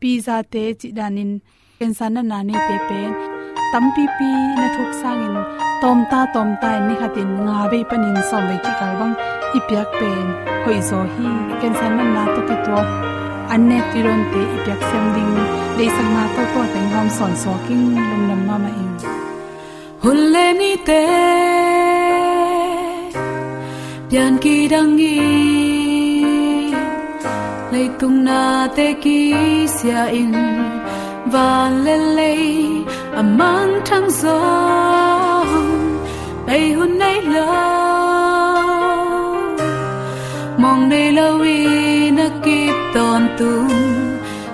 Pizza 0.00 0.36
te, 0.52 0.62
chi 0.80 0.88
danin 0.98 1.32
pensan 1.78 2.16
na 2.30 2.38
ne 2.48 2.56
te 2.68 2.76
pen 2.88 3.39
tampi 3.72 4.04
pi 4.16 4.30
na 4.60 4.66
thuk 4.76 4.90
sangin 5.00 5.36
tom 5.82 5.98
ta 6.10 6.20
tom 6.34 6.48
ta, 6.62 6.70
ni 6.86 6.94
hatin 7.00 7.30
nga 7.44 7.56
be 7.70 7.78
panin 7.90 8.18
som 8.30 8.42
ve 8.50 8.56
ki 8.64 8.72
kalbang 8.80 9.14
ipyak 9.58 9.88
pen 9.98 10.26
hoi 10.64 10.80
zo 10.88 11.00
hi 11.14 11.28
pensan 11.60 11.92
na 11.98 12.04
na 12.14 12.22
to 12.34 12.40
ki 12.48 12.56
to. 12.66 12.78
Anne 13.54 13.78
tiron 13.90 14.20
te 14.32 14.40
ipyak 14.56 14.80
sem 14.90 15.04
ding. 15.14 15.34
Le 15.78 15.86
sang 15.96 16.10
na 16.16 16.24
to 16.34 16.42
to 16.52 16.60
teng 16.72 16.88
hom 16.94 17.08
son 17.16 17.32
so 17.42 17.52
king, 17.66 17.86
lum 17.96 18.22
nam 18.28 18.40
ma 18.48 18.56
ma 18.64 18.70
ing 18.82 18.90
hulle 20.02 20.46
ni 20.58 20.72
te 20.88 21.02
pian 24.08 24.34
ki 24.42 24.54
dang 24.72 24.92
gi 25.00 25.16
lấy 27.72 27.86
tung 28.00 28.18
na 28.28 28.40
te 28.76 28.86
ki 29.02 29.18
sia 29.76 30.02
in 30.20 30.32
và 31.32 31.70
lê 31.84 31.96
lê 31.96 32.36
à 33.16 33.22
mang 33.22 33.80
thăng 33.84 34.10
gió. 34.10 35.44
Bay 36.46 36.72
hôn 36.72 36.98
nay 36.98 37.22
lơ 37.22 37.46
mong 40.58 40.88
nay 40.88 41.12
lâu 41.12 41.40
in 41.40 42.16
na 42.16 42.28
kịp 42.44 42.74
tòn 42.94 43.28
tung 43.38 43.68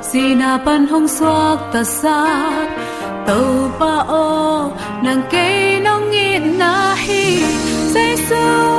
sina 0.02 0.58
pan 0.64 0.86
hong 0.86 1.08
xoak 1.08 1.58
ta 1.72 1.84
sát, 1.84 2.68
tàu 3.26 3.70
pa 3.78 3.94
o 4.08 4.70
nang 5.02 5.22
cây 5.30 5.80
nong 5.80 6.10
ngin 6.10 6.58
na 6.58 6.94
hi. 6.98 7.42
Say 7.94 8.16
su 8.16 8.75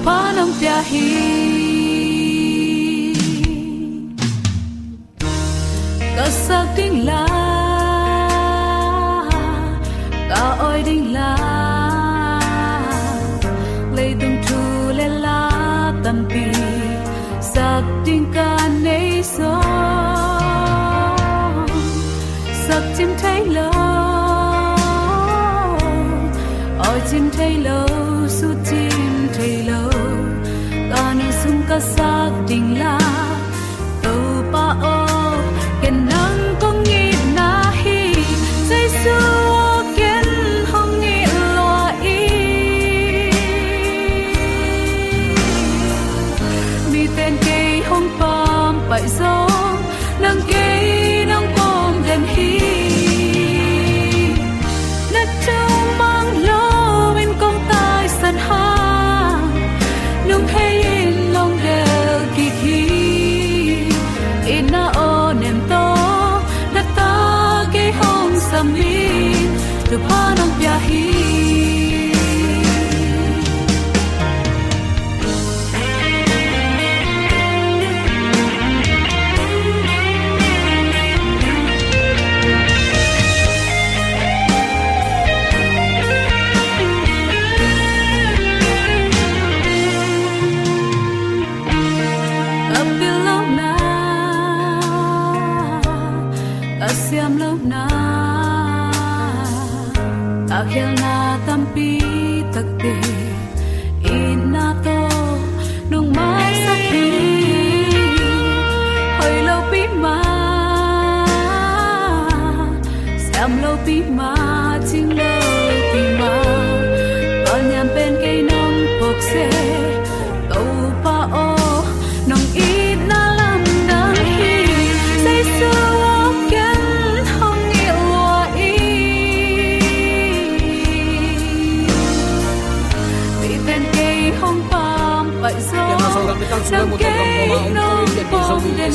tu 0.00 0.06
pa 0.06 0.18
pia 0.60 0.76
hi 0.90 1.06
ka 6.16 6.26
sak 6.46 6.68
ding 6.76 6.96
la 7.08 7.22
ka 10.30 10.44
oi 10.68 10.78
ding 10.88 11.06
la 11.16 11.30
lay 13.96 14.10
dum 14.20 14.34
tu 14.46 14.60
le 14.98 15.08
la 15.24 15.40
tam 16.04 16.18
pi 16.32 16.46
sak 17.52 17.84
ding 18.04 18.26
ka 18.36 18.50
nei 18.84 19.22
so 19.34 19.52
sak 22.64 22.84
chim 22.96 23.10
thấy 23.22 23.40
lo 23.56 23.70
oi 26.88 26.98
chim 27.10 27.24
thấy 27.38 27.54
lo. 27.68 27.89
Sak 32.50 32.58
ding 32.58 32.99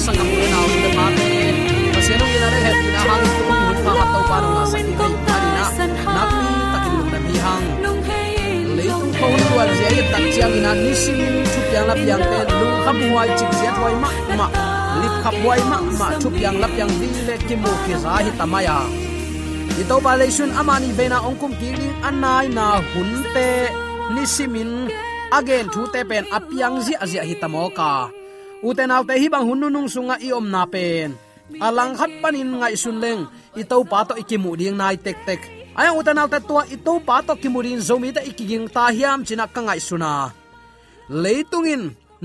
sa 0.05 0.11
ka 0.11 0.23
mo 0.27 0.35
na 0.51 0.57
ong 0.61 0.75
ma 0.97 1.07
te 1.17 1.29
kasi 1.95 2.13
nung 2.19 2.33
ina 2.35 2.47
re 2.53 2.59
het 2.65 2.77
ina 2.85 3.01
hang 3.09 3.25
mo 3.47 3.57
pa 3.85 3.91
ka 3.97 4.05
to 4.13 4.21
pa 4.29 4.37
nang 4.43 4.67
sa 4.71 4.77
ki 4.85 4.93
kai 4.99 5.13
ani 5.33 5.49
na 5.55 5.65
na 6.15 6.23
ku 6.29 6.39
takin 6.73 6.93
lu 6.99 7.03
na 7.13 7.19
mi 7.25 7.35
hang 7.45 7.65
leitung 8.77 9.11
ko 9.17 9.25
lu 9.31 9.47
wa 9.57 9.63
je 9.77 9.85
ai 9.89 10.01
tak 10.11 10.23
chiang 10.33 10.53
ina 10.59 10.71
ni 10.77 10.93
sim 11.03 11.19
thu 11.51 11.59
piang 11.69 11.85
lap 11.89 11.99
yang 12.09 12.23
te 12.29 12.39
lu 12.59 12.67
kham 12.85 12.97
huai 13.09 13.29
chik 13.39 13.51
ziat 13.59 13.75
wai 13.83 13.95
ma 14.03 14.09
ma 14.39 14.47
lip 15.01 15.15
khap 15.23 15.35
wai 15.47 15.61
ma 15.71 15.77
ma 15.99 16.07
thu 16.21 16.29
piang 16.37 16.57
lap 16.61 16.73
yang 16.79 16.91
di 16.99 17.09
le 17.27 17.35
ki 17.47 17.55
mo 17.63 17.71
ki 17.87 17.93
za 18.03 18.13
hi 18.25 18.31
tamaya 18.39 18.77
ito 19.81 19.95
pa 20.05 20.11
leisun 20.19 20.51
amani 20.59 20.89
bena 20.97 21.17
ongkum 21.27 21.51
kiling 21.59 21.95
anai 22.07 22.47
na 22.57 22.67
hunte 22.93 23.49
nisimin 24.13 24.84
again, 25.37 25.67
thu 25.73 25.81
te 25.93 26.01
pen 26.09 26.25
apiang 26.37 26.77
zi 26.85 26.93
azia 27.03 27.23
hitamoka 27.29 27.91
uten 28.67 28.93
autte 28.95 29.13
hi 29.21 29.27
bang 29.33 29.45
hunnu 29.47 29.67
nung 29.69 29.89
sunga 29.93 30.15
i 30.27 30.29
om 30.37 30.47
na 30.53 30.63
pen. 30.73 31.09
Alang 31.67 31.93
khat 31.99 32.11
panin 32.21 32.51
ngai 32.59 32.75
sun 32.83 32.97
leng, 33.03 33.21
i 33.61 33.63
to 33.69 33.77
pa 33.91 33.99
to 34.07 34.13
ikimu 34.21 34.51
ding 34.59 34.77
nai 34.79 34.97
tek 35.05 35.17
tek. 35.27 35.41
Aya 35.79 35.91
uten 35.99 36.21
autte 36.21 36.39
tua 36.47 36.63
i 36.75 36.77
to 36.85 36.93
pa 37.07 37.15
to 37.27 37.33
kimurin 37.41 37.81
zomi 37.87 38.09
ta 38.15 38.21
ikiging 38.29 38.67
ta 38.75 38.83
hiam 38.95 39.19
china 39.27 39.45
ka 39.53 39.61
ngai 39.61 39.81
suna 39.87 40.11
leitungin, 41.23 41.83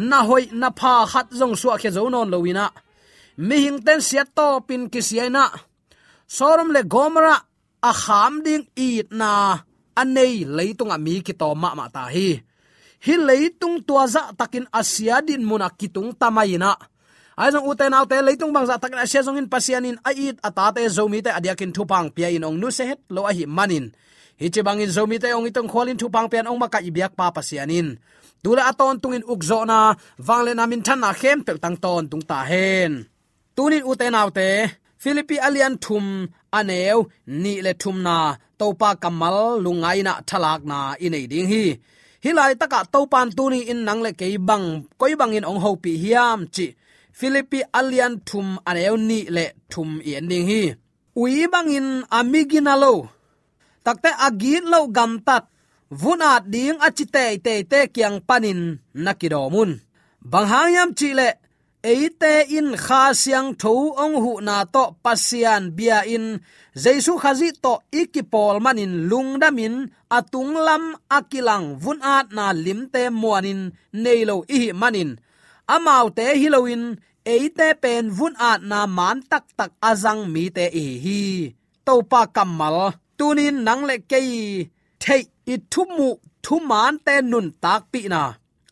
na 0.08 0.18
hoi, 0.28 0.44
na 0.60 0.68
pha 0.78 0.92
khat 1.12 1.28
zong 1.38 1.54
suwa 1.60 1.74
khe 1.82 1.90
zo 1.96 2.08
non 2.08 2.30
lowina 2.32 2.64
mi 3.46 3.56
hing 3.64 3.80
ten 3.86 4.00
sia 4.08 4.24
to 4.36 4.48
pin 4.66 4.82
kisiana 4.92 5.44
sorom 6.36 6.68
le 6.74 6.82
gomra 6.92 7.34
a 7.90 7.92
kham 8.02 8.32
ding 8.44 8.66
it 8.76 9.08
na. 9.20 9.30
Anei, 10.00 10.34
leitunga 10.56 10.96
mi 11.04 11.14
ki 11.26 11.34
to 11.40 11.48
ma 11.62 11.70
ma 11.78 11.86
ta 11.94 12.04
hi 12.14 12.28
hi 13.00 13.14
leitung 13.16 13.80
tua 13.86 14.04
za 14.06 14.22
takin 14.36 14.68
asia 14.72 15.24
din 15.24 15.42
muna 15.44 15.68
kitung 15.72 16.12
tamaina. 16.20 16.76
Ai 17.40 17.48
jong 17.52 17.66
uten 17.72 17.96
autte 17.96 18.20
leitung 18.20 18.52
bangza 18.52 18.76
takin 18.76 19.00
asia 19.00 19.24
jong 19.24 19.40
in 19.40 19.48
pasianin 19.48 19.96
ait 20.04 20.36
atate 20.48 20.84
zomi 20.96 21.24
te 21.24 21.30
adiakin 21.32 21.72
thupang 21.76 22.12
pia 22.14 22.28
in 22.28 22.44
ong 22.44 22.56
nu 22.60 22.68
se 22.76 22.84
het 22.90 23.00
lo 23.14 23.24
a 23.24 23.32
hi 23.32 23.44
manin. 23.48 23.86
Hi 24.40 24.46
che 24.52 24.60
bangin 24.66 24.92
zomi 24.96 25.16
te 25.22 25.32
ong 25.32 25.48
itong 25.48 25.70
kholin 25.72 25.96
thupang 26.00 26.28
pian 26.28 26.48
ong 26.50 26.60
maka 26.60 26.78
ibyak 26.88 27.16
pa 27.18 27.32
pasianin. 27.36 27.88
Tula 28.42 28.62
aton 28.70 28.96
tungin 29.02 29.24
ukzo 29.32 29.64
na 29.70 29.78
wangle 30.26 30.52
namin 30.56 30.82
thana 30.86 31.10
khem 31.20 31.38
pel 31.46 31.58
tang 31.62 31.76
ton 31.82 32.04
tung 32.10 32.24
ta 32.30 32.38
hen. 32.50 32.92
Tunin 33.56 33.84
uten 33.90 34.16
autte 34.20 34.48
philippi 35.00 35.36
alian 35.46 35.74
thum 35.84 36.04
aneu 36.58 36.98
ni 37.42 37.54
le 37.64 37.72
thum 37.82 37.96
na, 38.06 38.16
topa 38.58 38.90
kamal 39.02 39.38
lungai 39.64 40.00
na 40.06 40.12
thalak 40.28 40.60
na 40.70 40.78
inei 41.04 41.24
ding 41.32 41.48
hi 41.52 41.64
hilai 42.24 42.54
taka 42.60 42.80
topan 42.92 43.28
tuni 43.36 43.60
in 43.72 43.80
nang 43.86 44.00
le 44.04 44.10
kei 44.20 44.36
bang 44.48 44.66
koi 45.00 45.12
bang 45.20 45.32
in 45.36 45.48
ong 45.50 45.60
ho 45.64 45.70
pi 45.82 45.92
hiam 46.02 46.40
chi. 46.54 46.66
Philippi 47.18 47.60
alian 47.78 48.14
thum 48.28 48.48
aneu 48.68 48.96
ni 49.08 49.18
le 49.36 49.44
thum 49.72 49.90
i 50.08 50.10
ending 50.18 50.46
hi. 50.50 50.62
Ui 51.20 51.46
bang 51.52 51.70
in 51.78 51.88
amiginalo 52.18 52.94
takte 53.84 54.10
agit 54.26 54.64
lo 54.72 54.80
gam 54.96 55.12
tat. 55.26 55.44
Vuna 56.00 56.30
ding 56.52 56.78
achite 56.86 57.24
te 57.44 57.54
te 57.70 57.78
kyang 57.94 58.18
panin 58.28 58.60
nakidomun 59.04 59.70
bang 60.30 60.46
hayam 60.52 60.90
chi 60.98 61.08
le 61.18 61.28
eite 61.82 62.44
in 62.58 62.76
kha 62.84 63.02
siang 63.22 63.50
tho 63.60 63.72
ong 64.04 64.16
hu 64.24 64.32
na 64.48 64.56
to 64.74 64.84
pasian 65.04 65.62
bia 65.76 65.98
in 66.14 66.26
jesu 66.82 67.12
khazi 67.22 67.48
to 67.64 67.74
ikipol 68.00 68.56
manin 68.64 69.08
lungdamin 69.10 69.74
atung 70.16 70.54
lam 70.66 70.84
akilang 71.16 71.66
vun 71.82 72.00
at 72.16 72.26
na 72.36 72.46
limte 72.64 73.02
muanin 73.20 73.60
neilo 74.02 74.36
ihi 74.56 74.70
manin. 74.80 75.10
Amau 75.74 76.06
te 76.16 76.26
hiloin 76.40 76.82
eite 77.34 77.68
pen 77.82 78.04
vun 78.16 78.34
at 78.50 78.60
na 78.70 78.80
man 78.96 79.18
tak 79.30 79.44
tak 79.58 79.70
azang 79.90 80.22
mi 80.32 80.44
te 80.56 80.66
i 80.84 80.86
hi. 81.04 81.20
Topa 81.86 82.22
kamal, 82.36 82.76
tunin 83.18 83.56
nang 83.66 83.82
le 83.88 83.96
kei, 84.10 84.30
thei 85.02 85.22
i 85.52 85.56
thumu 85.72 86.08
thuman 86.44 86.94
te 87.06 87.14
nun 87.30 87.46
tak 87.62 87.82
pi 87.92 88.00
na. 88.12 88.22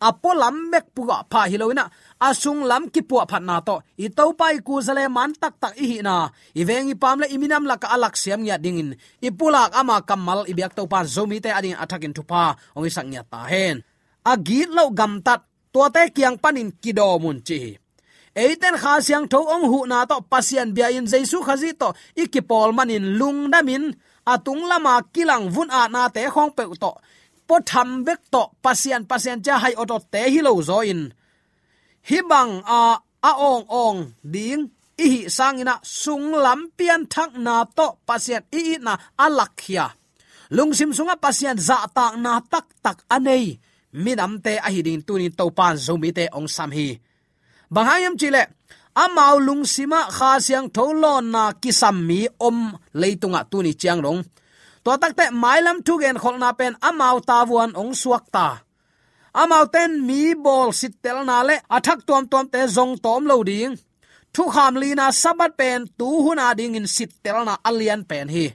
Apolam 0.08 0.56
mek 0.70 0.86
puga 0.94 1.18
pha 1.30 1.40
hiloina 1.50 1.84
asung 2.20 2.66
lam 2.66 2.90
ki 2.92 3.02
pu 3.08 3.16
phat 3.30 3.42
na 3.42 3.60
to. 3.60 3.82
I 3.98 4.08
to 4.10 4.34
pai 4.38 4.58
ku 4.66 4.82
zale 4.82 5.06
man 5.08 5.32
tak 5.34 5.54
tak 5.62 5.74
i 5.78 5.86
hi 5.90 5.98
na. 6.02 6.30
I 6.54 6.62
vengi 6.68 6.94
pam 6.98 7.22
le 7.22 7.26
iminam 7.30 7.64
la 7.66 7.76
ka 7.82 7.88
alak 7.94 8.14
siam 8.14 8.42
nya 8.42 8.58
dingin. 8.58 8.94
I 9.22 9.30
pulak 9.30 9.74
ama 9.74 10.02
kamal 10.02 10.46
i 10.50 10.52
biak 10.54 10.72
to 10.76 10.86
pan 10.86 11.06
zomi 11.06 11.38
te 11.44 11.50
ading 11.50 11.78
attacking 11.78 12.14
to 12.14 12.22
pa 12.22 12.54
ong 12.76 12.90
sang 12.90 13.10
nya 13.10 13.22
ta 13.22 13.46
hen. 13.50 13.82
Agit 14.26 14.68
lo 14.70 14.90
gam 14.90 15.22
tat 15.26 15.40
to 15.72 15.82
te 15.94 16.02
kyang 16.16 16.36
panin 16.42 16.70
kido 16.82 17.18
mun 17.22 17.40
chi 17.46 17.78
eiten 18.44 18.76
kha 18.82 18.92
siang 19.06 19.26
tho 19.32 19.40
ong 19.54 19.66
hu 19.70 19.78
na 19.90 19.98
to, 20.10 20.16
pasian 20.32 20.68
bia 20.76 20.88
in 20.96 21.06
jaisu 21.12 21.38
khazi 21.46 21.70
to. 21.80 21.88
Ikipol 22.22 22.70
manin 22.76 23.04
lung 23.18 23.40
damin, 23.52 23.84
atung 24.32 24.62
lama 24.70 24.94
kilang 25.14 25.44
vun 25.54 25.70
a 25.80 25.82
na 25.94 26.02
te 26.14 26.22
khong 26.34 26.52
pe 26.56 26.62
to. 26.82 26.92
Po 27.48 27.56
tham 27.70 27.88
bek 28.06 28.20
to, 28.32 28.42
pasian 28.64 29.02
pasian 29.10 29.38
cha 29.44 29.54
hai 29.62 29.74
oto 29.82 29.96
te 30.12 30.22
hi 30.32 30.40
lo 30.46 30.52
zo 30.68 30.78
in 30.92 31.00
hibang 32.06 32.62
a 32.66 33.00
a 33.22 33.32
ong 33.34 33.66
ong 33.66 33.98
ding. 34.22 34.70
I 34.98 35.06
hi 35.06 35.20
sangina 35.30 35.78
sung 35.86 36.34
lam 36.34 36.74
pian 36.74 37.06
thak 37.06 37.38
na 37.38 37.62
to 37.62 38.02
pasien. 38.02 38.42
I 38.50 38.74
i 38.74 38.82
na 38.82 38.98
alakhia 39.14 39.94
lungsim 40.50 40.96
sunga 40.96 41.16
pasien 41.20 41.56
za 41.60 41.86
tak 41.92 42.16
na 42.18 42.40
tak 42.40 42.66
tak 42.82 42.98
anei. 43.08 43.58
Minam 43.92 44.42
te 44.44 44.58
a 44.60 44.68
hi 44.68 44.80
ding 44.82 45.02
tunin 45.06 45.32
to 45.32 45.48
pan 45.50 45.76
zomi 45.76 46.10
te 46.12 46.28
ong 46.32 46.48
sam 46.48 46.70
hi. 46.72 46.98
Bangayam 47.72 48.16
chile 48.20 48.42
amau 48.96 49.36
lungsima 49.40 50.08
kha 50.10 50.40
siang 50.40 50.68
tholon 50.74 51.30
na 51.32 51.52
kisam 51.62 51.96
mi 52.08 52.26
om 52.40 52.72
leitunga 53.00 53.44
tuni 53.50 53.72
chiang 53.80 54.00
rong. 54.04 54.20
To 54.84 54.90
takte 54.96 55.30
mailam 55.32 55.78
thugen 55.86 56.16
kholna 56.22 56.50
pen 56.58 56.74
amau 56.80 57.20
tawuan 57.20 57.72
ong 57.76 57.92
suak 57.94 58.24
ta 59.32 59.44
amau 59.44 59.64
ten 59.74 59.90
mi 60.06 60.34
bol 60.34 60.72
sitel 60.80 61.18
na 61.28 61.42
le, 61.48 61.56
athak 61.76 62.00
tom 62.08 62.24
tom 62.32 62.46
te 62.52 62.60
zong 62.76 62.94
tom 63.04 63.22
lo 63.30 63.36
ding. 63.42 63.76
Thu 64.34 64.44
kham 64.54 64.74
li 64.82 64.94
na 64.94 65.06
sabat 65.22 65.52
pen 65.60 65.80
tu 65.98 66.08
huna 66.24 66.54
ding 66.58 66.76
in 66.78 66.86
sitel 66.86 67.38
na 67.48 67.54
alian 67.68 68.02
pen 68.10 68.28
hi. 68.28 68.46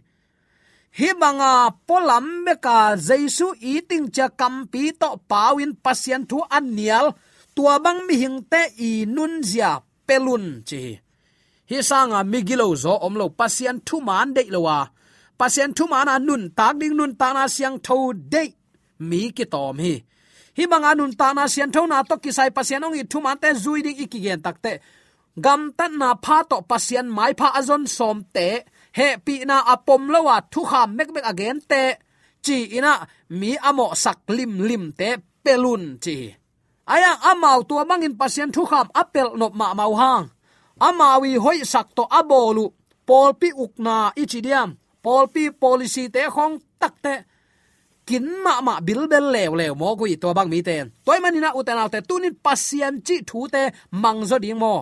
Hi 0.97 1.09
banga 1.21 1.53
polam 1.87 2.45
beka 2.45 2.77
jaisu 3.07 3.47
eating 3.71 4.07
cha 4.15 4.27
kampi 4.39 4.83
to 5.01 5.09
pawin 5.29 5.73
pasien 5.83 6.21
thu 6.29 6.37
anial 6.57 7.07
tua 7.55 7.75
bang 7.83 7.99
mi 8.07 8.15
hing 8.21 8.39
te 8.51 8.61
i 8.89 8.91
nun 9.15 9.33
zia 9.49 9.71
pelun 10.07 10.45
chi 10.67 10.81
hi. 11.69 11.77
Sanga 11.89 12.19
migilo 12.31 12.67
zo 12.83 12.93
omlo 13.07 13.25
pasien 13.39 13.77
thu 13.87 13.95
man 14.07 14.29
de 14.35 14.43
lowa 14.53 14.79
pasien 15.39 15.71
thu 15.77 15.83
man 15.93 16.07
anun 16.15 16.43
tak 16.57 16.73
ding 16.79 16.95
nun 16.97 17.13
ta 17.19 17.27
na 17.33 17.43
siang 17.55 17.77
tho 17.85 17.97
de 18.33 18.43
mi 19.09 19.21
ki 19.37 19.45
tom 19.53 19.77
hi 19.85 19.95
hi 20.57 20.63
bang 20.71 20.85
anun 20.91 21.13
ta 21.19 21.27
na 21.37 21.43
sian 21.53 21.71
tho 21.75 21.81
na 21.91 21.97
to 22.09 22.15
kisai 22.23 22.49
pasian 22.57 22.85
ong 22.85 22.97
i 23.01 23.03
thu 23.11 23.17
man 23.25 23.37
te 23.43 23.49
zui 23.63 23.79
ding 23.85 23.99
ikigen 24.05 24.41
takte 24.45 24.73
gam 25.39 25.73
tan 25.77 25.97
na 26.01 26.09
pha 26.23 26.37
to 26.49 26.57
pasian 26.69 27.07
mai 27.17 27.33
pha 27.39 27.47
azon 27.59 27.83
som 27.97 28.17
te. 28.35 28.47
He 28.97 29.07
pi 29.25 29.35
na 29.49 29.57
apom 29.73 30.03
lowa 30.13 30.37
thu 30.51 30.61
kha 30.69 30.81
mek 30.97 31.09
mek 31.15 31.25
again 31.31 31.57
te. 31.71 31.83
Chi 32.45 32.57
ina 32.77 32.93
mi 33.39 33.51
amo 33.69 33.85
sak 34.03 34.19
lim 34.37 34.53
lim 34.69 34.85
te 34.99 35.09
pelun 35.43 35.83
chi. 36.03 36.17
Aya 36.93 37.11
amau 37.29 37.59
tua 37.69 37.83
mangin 37.89 38.15
pasian 38.19 38.49
thu 38.55 38.61
kham 38.71 38.87
apel 39.01 39.29
nop 39.39 39.53
ma 39.59 39.67
mau 39.79 39.93
hang. 40.01 40.25
Amawi 40.87 41.31
hoi 41.43 41.59
sak 41.73 41.87
to 41.95 42.03
abolu. 42.19 42.65
Polpi 43.07 43.49
ukna 43.63 43.95
ichidiam 44.21 44.69
polpi 45.03 45.43
policy 45.61 46.03
te 46.15 46.21
khong 46.35 46.55
takte 46.81 47.13
kin 48.07 48.25
ma 48.43 48.53
ma 48.67 48.73
bil 48.87 49.07
bel 49.11 49.25
lew 49.35 49.51
lew 49.59 49.73
mo 49.81 49.95
ko 49.99 50.05
to 50.21 50.29
bang 50.37 50.49
mi 50.53 50.59
ten 50.67 50.85
toy 51.05 51.19
manina 51.23 51.49
uten 51.59 51.77
tu 51.91 51.99
tunin 52.09 52.35
pasien 52.45 52.93
chi 53.05 53.15
thu 53.29 53.39
te 53.53 53.61
mang 54.03 54.21
zo 54.29 54.37
ding 54.43 54.59
mo 54.63 54.75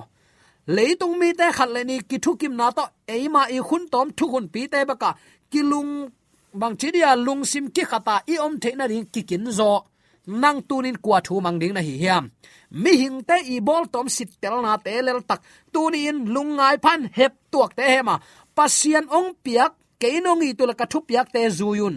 leitung 0.76 1.16
mi 1.20 1.30
te 1.40 1.46
khat 1.58 1.70
le 1.76 1.82
ni 1.90 1.96
ki 2.10 2.18
thu 2.24 2.32
kim 2.42 2.54
na 2.60 2.68
to 2.78 2.84
eima 3.16 3.42
i 3.58 3.60
khun 3.68 3.84
tom 3.94 4.08
thu 4.18 4.26
khun 4.32 4.46
pi 4.54 4.62
te 4.74 4.80
baka 4.90 5.10
kilung 5.52 5.92
bang 6.54 6.76
chidia 6.80 7.10
lung 7.26 7.44
sim 7.52 7.66
ki 7.76 7.84
khata 7.92 8.16
i 8.34 8.36
om 8.46 8.54
the 8.64 8.72
na 8.80 8.86
ring 8.92 9.06
ki 9.14 9.22
kin 9.30 9.46
zo 9.60 9.72
nang 10.42 10.60
tunin 10.70 10.98
kwa 11.04 11.18
thu 11.26 11.34
mang 11.46 11.58
ding 11.62 11.74
na 11.74 11.82
hi 11.88 11.94
hiam 12.04 12.24
mi 12.82 12.92
hing 13.02 13.20
te 13.28 13.36
i 13.54 13.60
bol 13.68 13.84
tom 13.94 14.08
sit 14.16 14.30
tel 14.42 14.58
na 14.66 14.78
te 14.86 15.02
lel 15.08 15.20
tak 15.30 15.42
tunin 15.74 16.18
ngai 16.58 16.78
phan 16.84 17.02
hep 17.18 17.34
tuak 17.52 17.72
te 17.78 17.84
hema 17.94 18.16
pasian 18.56 19.06
ong 19.18 19.30
piak 19.44 19.72
keinong 20.02 20.42
i 20.48 20.54
tulaka 20.58 20.86
thu 20.92 21.00
piak 21.10 21.28
te 21.34 21.42
zuyun 21.60 21.96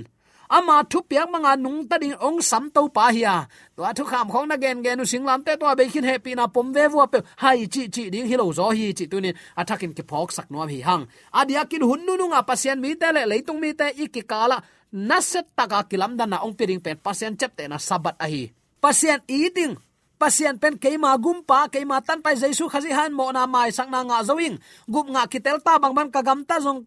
ama 0.48 0.82
thu 0.90 1.00
piak 1.02 1.30
manga 1.30 1.56
nung 1.56 1.88
ta 1.88 1.98
ding 1.98 2.16
ong 2.20 2.40
sam 2.42 2.70
to 2.70 2.88
pa 2.88 3.10
hia 3.10 3.46
to 3.76 3.82
thu 3.96 4.04
kham 4.04 4.28
khong 4.30 4.48
na 4.48 4.56
gen 4.56 4.82
gen 4.84 5.04
sing 5.06 5.24
lam 5.24 5.42
te 5.46 5.56
to 5.56 5.66
be 5.76 5.88
khin 5.88 6.04
happy 6.04 6.34
na 6.34 6.46
pom 6.46 6.72
ve 6.72 6.88
vu 6.88 7.06
pe. 7.12 7.18
Hai 7.36 7.66
chi 7.66 7.88
chi 7.94 8.10
ding 8.10 8.26
hilo 8.26 8.52
zo 8.52 8.70
hi 8.70 8.92
chi 8.92 9.06
tu 9.06 9.16
tunin 9.16 9.34
athakin 9.56 9.92
ki 9.96 10.02
phok 10.10 10.32
sak 10.36 10.50
no 10.50 10.66
hi 10.66 10.80
hang. 10.80 11.06
Adia 11.32 11.64
kin 11.70 11.82
hun 11.82 12.00
nu 12.06 12.16
nu 12.16 12.26
nga 12.32 12.42
pasien 12.42 12.80
mi 12.80 12.94
te 13.00 13.08
le 13.12 13.22
leitung 13.26 13.60
mi 13.60 13.70
te 13.74 13.86
ikikala 14.04 14.62
na 14.92 15.20
set 15.20 15.46
taka 15.56 15.82
kilam 15.90 16.16
dan 16.18 16.30
na 16.30 16.38
ong 16.46 16.54
piring 16.58 16.82
pen 16.84 16.96
pasien 17.06 17.36
chep 17.36 17.56
te 17.56 17.68
na 17.68 17.78
sabat 17.78 18.16
a 18.24 18.26
hi. 18.26 18.52
Pasien 18.80 19.20
eating 19.28 19.74
pasien 20.18 20.56
pen 20.62 20.78
keima 20.78 21.16
gumpa 21.18 21.68
keima 21.72 22.00
tan 22.00 22.22
pai 22.22 22.36
jaisu 22.36 22.68
khazi 22.72 22.90
han 22.94 23.12
mo 23.12 23.32
na 23.32 23.46
mai 23.46 23.70
sang 23.72 23.90
na 23.90 24.00
nga 24.06 24.22
zoing 24.24 24.56
gup 24.86 25.06
nga 25.10 25.26
kitel 25.26 25.58
ta 25.60 25.78
bang 25.82 25.94
ban 25.94 26.08
kagam 26.14 26.40
ta 26.48 26.56
zong 26.64 26.86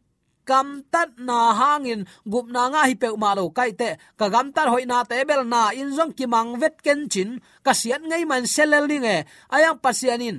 kam 0.50 0.68
tat 0.94 1.12
na 1.28 1.52
hangin, 1.60 2.02
gup 2.32 2.48
na 2.48 2.72
nga 2.72 2.82
hi 2.88 2.96
pe 3.02 3.08
ma 3.24 3.36
lo 3.38 3.44
kai 3.58 3.72
te, 3.80 3.90
ka 4.20 4.26
gam 4.34 4.48
tat 4.56 4.68
hoi 4.72 4.88
na 4.88 5.04
te 5.10 5.20
bel 5.30 5.44
na 5.54 5.62
in 5.80 5.90
jong 5.98 6.14
ki 6.18 6.26
mang 6.34 6.56
vet 6.62 6.76
ken 6.86 7.02
chin, 7.12 7.30
ka 7.66 7.72
sian 7.80 8.04
ngai 8.10 8.24
man 8.32 8.44
selel 8.56 8.86
ni 8.88 8.98
nge. 9.04 9.18
Ayang 9.56 9.78
pasianin 9.84 10.38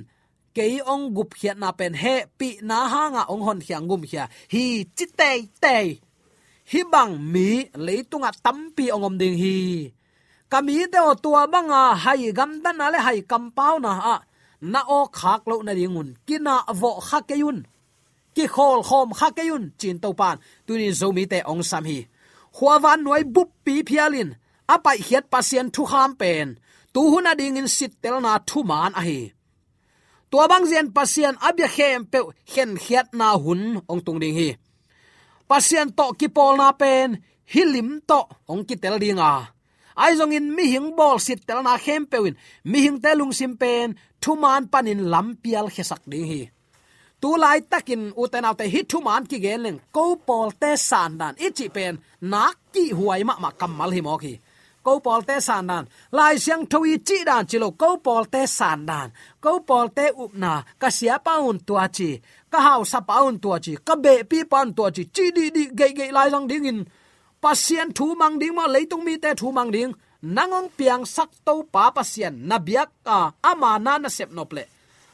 kei 0.55 0.81
ong 0.93 1.13
gup 1.15 1.31
hiat 1.39 1.57
na 1.61 1.69
pen 1.79 1.93
he, 1.93 2.15
pi 2.37 2.49
na 2.69 2.77
hanga 2.93 3.23
ong 3.31 3.43
hon 3.45 3.59
hiang 3.65 3.85
gum 3.89 4.03
hia 4.09 4.25
hi, 4.53 4.65
chi 4.97 5.05
te 5.19 5.31
te 5.63 5.77
hi 6.71 6.81
bang 6.93 7.13
mi, 7.17 7.65
leitunga 7.85 8.31
tampi 8.45 8.85
ongom 8.95 9.15
ding 9.21 9.37
hi. 9.37 9.57
Kami 10.49 10.89
te 10.89 10.99
o 11.09 11.13
tua 11.23 11.45
banga, 11.53 11.93
hai 12.03 12.33
gam 12.37 12.51
dan 12.63 12.77
na 12.77 12.89
le 12.93 12.99
hai 13.07 13.21
kam 13.29 13.53
pau 13.57 13.77
na 13.85 13.91
a. 14.15 14.17
Na 14.61 14.81
o 14.97 15.07
khak 15.17 15.41
lo 15.49 15.55
na 15.63 15.71
ringun 15.79 16.09
kina 16.27 16.55
vo 16.79 16.91
khakeyun 16.99 17.57
ki 18.35 18.45
khol 18.55 18.79
khom 18.89 19.09
kha 19.17 19.27
kayun 19.37 19.63
chin 19.79 19.97
to 20.03 20.09
pan. 20.19 20.37
Tuni 20.65 20.87
zomi 20.99 21.23
te 21.31 21.39
ong 21.51 21.63
sam 21.69 21.83
hi. 21.89 21.99
Huawan 22.57 22.99
noi 23.05 23.23
bup 23.35 23.49
pi 23.65 23.73
phialin. 23.87 24.29
Apai 24.73 24.97
hiat 25.07 25.25
pasien 25.33 25.67
thu 25.75 25.83
kham 25.91 26.11
pen. 26.21 26.47
Tu 26.93 27.01
hun 27.11 27.29
ading 27.31 27.57
in 27.59 27.69
sit 27.77 27.91
tel 28.01 28.17
na 28.25 28.31
thu 28.49 28.59
man 28.69 28.91
a 28.99 29.01
hi. 29.07 29.19
Tua 30.29 30.45
bang 30.51 30.65
zian 30.69 30.87
pasien 30.97 31.35
abya 31.47 31.67
khem 31.75 32.01
pe 32.11 32.19
khen 32.51 32.71
khiat 32.83 33.07
na 33.19 33.27
hun, 33.43 33.61
ong 33.91 34.01
tung 34.05 34.19
ding 34.21 34.37
hi. 34.39 34.49
Pasien 35.49 35.87
to 35.97 36.05
ki 36.19 36.27
pol 36.35 36.53
na 36.61 36.67
pen 36.81 37.09
hilim 37.53 37.89
to, 38.09 38.19
ong 38.51 38.63
ki 38.67 38.75
tel 38.83 38.97
dinga 39.03 39.31
ai 39.99 40.15
zong 40.15 40.31
in 40.37 40.47
mi 40.55 40.65
hing 40.73 40.95
bol 40.97 41.17
sit 41.19 41.43
tel 41.47 41.59
na 41.63 41.73
khem 41.85 42.03
pewin 42.11 42.35
mi 42.69 42.79
hing 42.85 42.99
te 43.03 43.11
lung 43.19 43.33
sim 43.39 43.53
pen, 43.61 43.87
thu 44.21 44.31
man 44.43 44.63
panin 44.71 45.01
lampial 45.11 45.67
khesak 45.75 46.01
ding 46.11 46.27
hi 46.31 46.41
tu 47.21 47.35
lai 47.37 47.59
takin 47.71 48.03
uten 48.21 48.45
autte 48.49 48.65
hi 48.73 48.81
thu 48.89 48.97
man 49.07 49.23
ki 49.29 49.37
geleng 49.45 49.79
ko 49.95 50.03
pol 50.27 50.49
te 50.61 50.71
san 50.89 51.11
dan. 51.19 51.33
Ichi 51.47 51.67
pen. 51.75 51.95
Nak 52.31 52.55
ki 52.73 52.83
huai 52.97 53.21
ma 53.27 53.33
ma 53.43 53.49
kamal 53.59 53.91
hi 53.95 54.01
mo 54.07 54.17
ki. 54.23 54.33
Ko 54.85 54.99
pol 55.05 55.21
te 55.29 55.35
san 55.47 55.67
dan. 55.69 55.85
Lai 56.17 56.35
siang 56.43 56.63
thui 56.71 56.97
chi 57.07 57.17
dan 57.29 57.43
chilo 57.49 57.69
ko 57.81 57.89
pol 58.05 58.23
te 58.33 58.41
san 58.57 58.79
dan. 58.89 59.07
Ko 59.43 59.51
pol 59.69 59.87
te 59.97 60.05
up 60.23 60.33
na. 60.43 60.53
Ka 60.81 60.89
sia 60.97 61.15
paun 61.25 61.57
tua 61.67 61.85
chi. 61.97 62.09
Ka 62.51 62.59
hau 62.67 62.81
sa 62.91 62.99
paun 63.09 63.35
tua 63.43 63.57
chi. 63.65 63.73
Ka 63.87 63.95
be 64.03 64.13
pi 64.29 64.39
pan 64.51 64.67
tua 64.77 64.89
chi. 64.95 65.03
Chi 65.15 65.25
di 65.35 65.45
di 65.55 65.63
ge 65.79 65.87
ge 65.97 66.05
lai 66.17 66.29
lang 66.33 66.47
ding 66.51 66.69
in. 66.71 66.79
Pasien 67.43 67.89
thu 67.97 68.05
mang 68.21 68.35
ding 68.41 68.55
ma 68.55 68.65
leitung 68.73 69.03
mi 69.07 69.13
te 69.23 69.29
thu 69.39 69.47
mang 69.57 69.71
ding. 69.75 69.93
Nangong 70.35 70.69
piang 70.77 71.03
sak 71.15 71.29
to 71.45 71.53
pa 71.73 71.83
pasien 71.95 72.33
na 72.49 72.57
biak 72.67 72.89
ka. 73.07 73.19
Ama 73.49 73.71
na 73.85 73.93
na 73.97 74.09
sep 74.17 74.31
no 74.37 74.45
ple 74.51 74.63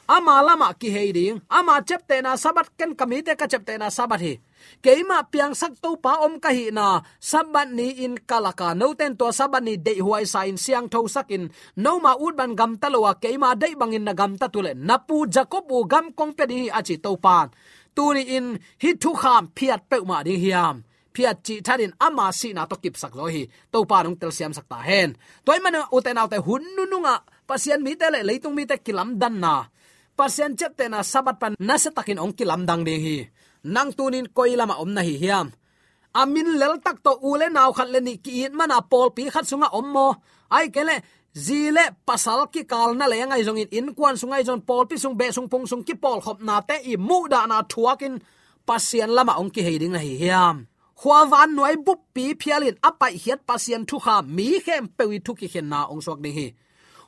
ama 0.08 0.42
lama 0.46 0.74
ki 0.78 0.90
heiding 0.90 1.42
ama 1.50 1.82
chepte 1.82 2.22
na 2.22 2.38
sabat 2.38 2.70
ken 2.78 2.94
kamite 2.96 3.34
ka 3.38 3.46
chepte 3.50 3.74
na 3.78 3.90
sabat 3.90 4.22
hi. 4.22 4.34
Keima 4.82 5.26
piang 5.30 5.54
sak 5.54 5.78
to 5.82 5.98
pa 5.98 6.26
om 6.26 6.40
ka 6.40 6.50
hi 6.50 6.70
na 6.74 7.02
sabat 7.22 7.70
ni 7.74 8.06
in 8.06 8.18
kalaka. 8.30 8.74
No 8.78 8.94
ten 8.94 9.18
to 9.18 9.30
sabat 9.30 9.62
ni 9.66 9.78
dei 9.78 10.00
huai 10.02 10.26
sain 10.26 10.58
siang 10.58 10.90
tho 10.90 11.06
sakin 11.06 11.50
no 11.78 12.00
ma 12.00 12.14
ut 12.16 12.34
ban 12.38 12.56
gam 12.56 12.78
talowa 12.78 13.18
keima 13.22 13.54
dei 13.58 13.74
bangin 13.76 14.06
na 14.06 14.14
gam 14.14 14.38
ta 14.38 14.48
tule 14.48 14.74
napu 14.74 15.26
jacob 15.30 15.70
u 15.70 15.86
gam 15.86 16.14
kong 16.18 16.34
pe 16.38 16.46
di 16.46 16.70
achi 16.70 16.98
to 16.98 17.18
pan 17.18 17.50
tuni 17.96 18.24
in 18.38 18.60
hi 18.82 18.90
thu 19.02 19.12
kham 19.22 19.44
phiat 19.58 19.82
pe 19.90 19.98
ma 20.10 20.24
ding 20.26 20.42
hiam. 20.42 20.84
Phiat 21.16 21.38
chi 21.46 21.56
tharin 21.64 21.94
ama 22.08 22.28
si 22.40 22.52
na 22.52 22.68
to 22.68 22.76
kip 22.84 22.96
sak 23.02 23.16
lo 23.16 23.26
hi. 23.32 23.48
To 23.72 23.88
pa 23.90 24.04
nong 24.04 24.20
tel 24.20 24.32
siam 24.36 24.52
sak 24.52 24.68
ta 24.72 24.78
hen. 24.84 25.16
Toy 25.46 25.60
man 25.64 25.78
uten 25.96 26.20
autte 26.22 26.38
hun 26.46 26.64
nu 26.76 26.84
nunga 26.92 27.16
pasien 27.48 27.80
mi 27.86 27.96
te 27.96 28.08
le, 28.14 28.20
leitung 28.28 28.56
mi 28.58 28.66
te 28.68 28.76
kilam 28.86 29.16
dan 29.22 29.40
na 29.40 29.56
pasien 30.18 30.56
chet 30.60 30.74
te 30.78 30.86
na 30.90 31.00
sabat 31.04 31.38
pan 31.42 31.54
na 31.60 31.76
se 31.84 31.90
takin 31.98 32.20
ong 32.24 32.34
kilam 32.38 32.64
dang 32.70 32.84
ding 32.88 33.04
hi. 33.06 33.18
Nang 33.74 33.92
tunin 33.98 34.28
koilama 34.36 34.76
om 34.84 34.92
na 34.96 35.02
hi 35.08 35.16
hiam. 35.24 35.48
Amin 36.16 36.50
lel 36.60 36.76
tak 36.86 36.98
to 37.06 37.12
ule 37.30 37.48
naw 37.52 37.70
khat 37.78 37.90
le 37.94 38.00
ni 38.00 38.14
ki 38.24 38.32
in 38.46 38.54
mana 38.60 38.78
pol 38.92 39.10
pi 39.16 39.24
khat 39.34 39.46
sunga 39.50 39.68
om 39.80 39.88
mo. 39.96 40.08
Ai 40.58 40.68
kele 40.76 40.96
zile 41.46 41.86
pasal 42.08 42.48
ki 42.54 42.62
kal 42.72 42.96
na 42.96 43.06
le 43.12 43.16
ngai 43.20 43.44
jong 43.48 43.60
in 43.64 43.70
in 43.78 43.88
kwan 43.98 44.16
sungai 44.22 44.44
jon 44.48 44.62
pol 44.68 44.84
pi 44.90 44.96
sung 45.04 45.16
be 45.20 45.28
sung 45.36 45.50
pung 45.52 45.66
sung 45.68 45.84
ki 45.88 45.96
pol 46.04 46.18
khop 46.26 46.40
na 46.48 46.56
te 46.70 46.76
i 46.92 46.94
mu 47.08 47.28
da 47.34 47.42
na 47.50 47.58
thuakin 47.72 48.16
pasien 48.68 49.12
lama 49.18 49.34
ong 49.42 49.52
ki 49.54 49.62
heiding 49.68 49.94
na 49.96 50.00
hi 50.06 50.14
hiam. 50.24 50.58
Khwa 51.00 51.20
van 51.32 51.50
noi 51.58 51.76
bup 51.86 52.00
pi 52.16 52.24
phialin 52.42 52.78
apai 52.88 53.14
hiat 53.24 53.42
pasien 53.50 53.82
thu 53.90 53.98
kha 54.06 54.16
mi 54.36 54.48
khem 54.66 54.84
pewi 54.98 55.18
thu 55.26 55.32
ki 55.40 55.48
khen 55.54 55.68
na 55.72 55.80
ong 55.92 56.02
sok 56.06 56.20
ding 56.24 56.36
hi 56.40 56.48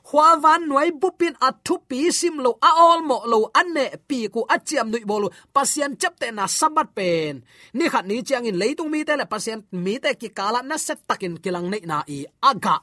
khwa 0.08 0.28
van 0.42 0.62
noi 0.70 0.88
bupin 1.00 1.34
athu 1.48 1.74
pi 1.88 1.98
sim 2.18 2.34
lo 2.44 2.50
a 2.68 2.70
ol 2.88 3.00
mo 3.08 3.16
lo 3.32 3.38
anne 3.60 3.84
pi 4.08 4.18
ku 4.34 4.40
achiam 4.54 4.86
nui 4.92 5.04
bolu 5.10 5.28
pasien 5.54 5.92
chapte 6.00 6.28
na 6.36 6.44
sabat 6.58 6.88
pen 6.96 7.34
ni 7.76 7.84
khat 7.92 8.04
ni 8.08 8.16
chiang 8.26 8.48
in 8.50 8.56
leitung 8.60 8.90
mi 8.92 9.00
te 9.08 9.14
le 9.20 9.24
pasien 9.32 9.58
mi 9.84 9.94
te 10.02 10.10
ki 10.20 10.28
kala 10.38 10.60
na 10.68 10.76
set 10.86 11.00
takin 11.08 11.34
kilang 11.44 11.66
nei 11.72 11.82
na 11.90 11.96
i 12.16 12.18
aga 12.50 12.76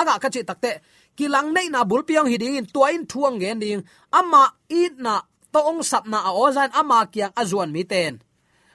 aga 0.00 0.14
ka 0.22 0.28
chi 0.34 0.40
takte 0.50 0.72
kilang 1.18 1.48
nei 1.56 1.66
na 1.74 1.80
bul 1.90 2.02
piang 2.08 2.28
hi 2.30 2.36
ding 2.42 2.56
in 2.60 2.66
tuain 2.74 3.02
thuang 3.10 3.36
gen 3.42 3.58
ding 3.62 3.82
ama 4.18 4.42
i 4.80 4.82
na 5.04 5.14
to 5.52 5.60
ong 5.70 5.82
sap 5.90 6.04
na 6.12 6.18
a 6.28 6.30
ozan 6.44 6.70
ama 6.80 6.98
kiang 7.12 7.34
azuan 7.40 7.70
mi 7.74 7.82
ten 7.92 8.12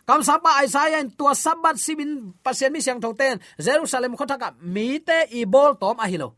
kam 0.08 0.22
sapa 0.28 0.52
isaiah 0.66 1.04
tua 1.18 1.34
sabat 1.44 1.76
simin 1.86 2.12
pasien 2.46 2.72
mi 2.74 2.80
siang 2.86 3.00
thoten 3.04 3.36
jerusalem 3.66 4.14
khotaka 4.20 4.48
mi 4.74 4.88
te 5.08 5.18
i 5.40 5.42
bol 5.54 5.72
tom 5.82 6.00
ahilo 6.06 6.30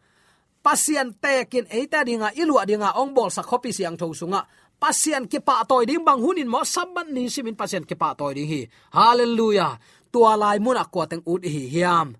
hilo 0.63 1.13
te 1.21 1.45
kin 1.49 1.65
eita 1.69 2.03
dinga 2.03 2.31
ilua 2.35 2.65
dinga 2.65 2.93
ong 2.99 3.13
bol 3.13 3.31
sa 3.31 3.41
khopi 3.41 3.71
siang 3.73 3.97
tho 3.97 4.13
sunga. 4.13 4.45
Pasian 4.79 5.27
ke 5.27 5.39
pa 5.43 5.63
toy 5.67 5.83
ding 5.85 6.05
bang 6.07 6.19
hunin 6.23 6.47
mo 6.47 6.63
saban 6.63 7.11
ni 7.11 7.27
simin 7.27 7.55
pasian 7.55 7.83
ke 7.83 7.95
pa 7.99 8.15
toy 8.15 8.33
ding 8.33 8.47
hi. 8.47 8.61
Hallelujah. 8.95 9.75
Tua 10.11 10.35
lai 10.39 10.59
mun 10.59 10.79
akwa 10.79 11.03
teng 11.05 11.23
ut 11.27 11.43
hi, 11.43 11.67
hiam. 11.67 12.15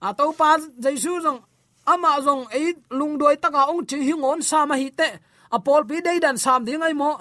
A 0.00 0.14
to 0.16 0.32
pa 0.32 0.56
jaisu 0.80 1.20
jong 1.20 1.40
ama 1.86 2.16
jong 2.24 2.48
ei 2.50 2.74
lung 2.90 3.18
doi 3.20 3.36
taka 3.36 3.68
ong 3.68 3.84
chi 3.84 4.00
hi 4.00 4.14
ngon 4.16 4.40
sa 4.42 4.64
ma 4.64 4.74
hi 4.80 4.88
te. 4.90 5.08
Apol 5.52 5.84
pi 5.84 6.00
dei 6.00 6.18
dan 6.18 6.38
sam 6.40 6.64
ding 6.64 6.82
ai 6.82 6.96
mo. 6.96 7.20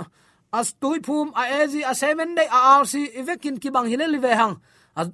As 0.52 0.74
tui 0.76 1.00
phum 1.00 1.32
a 1.36 1.44
ezi 1.64 1.84
a 1.84 1.96
seven 1.96 2.36
day, 2.36 2.48
a 2.48 2.80
rc 2.84 2.94
ivekin 3.20 3.60
ki 3.60 3.70
bang 3.72 3.88
hile 3.92 4.08
live 4.08 4.32
hang 4.36 4.56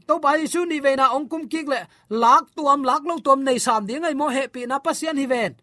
to 0.08 0.16
pai 0.20 0.48
su 0.48 0.66
ni 0.66 0.80
ve 0.80 0.96
na 0.98 1.14
ong 1.14 1.30
kum 1.30 1.46
kik 1.46 1.68
le, 1.70 1.86
lak 2.10 2.54
tuam, 2.56 2.82
lak 2.84 3.04
lo 3.06 3.20
tuam 3.22 3.44
nei 3.46 3.60
sam 3.60 3.86
ding 3.86 4.06
ai 4.06 4.16
mo 4.18 4.28
he 4.30 4.48
pi 4.50 4.66
na 4.66 4.80
pasian 4.80 5.18
hi 5.18 5.26
ven. 5.26 5.54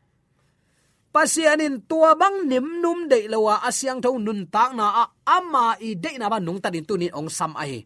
Pasian 1.14 1.62
in 1.62 1.83
tua 1.87 2.14
bang 2.14 2.46
nim 2.50 2.83
num 2.83 3.09
de 3.11 3.29
lowa 3.31 3.62
asyang 3.68 4.03
tho 4.03 4.18
nun 4.18 4.46
tak 4.50 4.74
na 4.74 4.87
a 5.03 5.05
ama 5.37 5.74
i 5.79 5.94
de 5.94 6.18
na 6.18 6.27
ba 6.33 6.38
nung 6.38 6.61
ta 6.62 6.70
din 6.70 6.87
tu 6.87 6.94
ni 6.98 7.11
ong 7.11 7.31
sam 7.31 7.55
a 7.55 7.64
hi. 7.66 7.81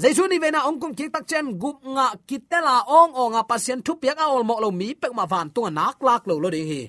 Zaisu 0.00 0.24
ni 0.28 0.40
vena 0.40 0.64
ong 0.68 0.80
kum 0.80 0.92
kik 0.96 1.12
tak 1.12 1.28
chen 1.28 1.60
gup 1.60 1.84
nga 1.84 2.16
kitela 2.28 2.88
ong 2.88 3.12
ong 3.12 3.36
a 3.36 3.42
pasien 3.44 3.84
thu 3.84 4.00
piak 4.00 4.18
a 4.20 4.32
ol 4.32 4.44
mo 4.48 4.56
lo 4.60 4.70
mi 4.72 4.96
pek 4.96 5.12
ma 5.12 5.24
van 5.28 5.48
tu 5.52 5.68
nak 5.68 6.00
lak 6.00 6.24
lo 6.28 6.40
lo 6.40 6.48
ding 6.48 6.68
hi 6.68 6.82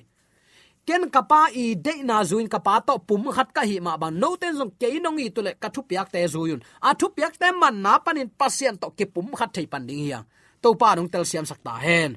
ken 0.86 1.02
kapa 1.14 1.40
i 1.62 1.64
de 1.86 1.94
na 2.08 2.16
zuin 2.30 2.48
kapa 2.54 2.74
to 2.86 2.94
pum 3.08 3.22
khat 3.36 3.48
ka 3.56 3.62
hi 3.68 3.76
ma 3.86 3.92
bang 4.02 4.14
no 4.22 4.28
ten 4.40 4.52
zong 4.58 4.72
ke 4.80 4.88
nong 5.04 5.18
i 5.24 5.28
tule 5.34 5.52
ka 5.62 5.68
thu 5.74 5.80
piak 5.90 6.08
te 6.14 6.20
zuin. 6.34 6.60
A 6.88 6.90
thu 6.98 7.06
piak 7.16 7.34
te 7.40 7.48
man 7.60 7.74
na 7.84 7.92
panin 8.04 8.28
pasien 8.40 8.74
to 8.82 8.88
ke 8.98 9.04
pum 9.14 9.28
khat 9.38 9.50
thei 9.54 9.66
pan 9.72 9.86
ding 9.88 10.02
hiang 10.06 10.24
to 10.62 10.68
pa 10.80 10.88
nong 10.96 11.08
tel 11.12 11.24
siam 11.30 11.44
sakta 11.50 11.74
hen. 11.84 12.10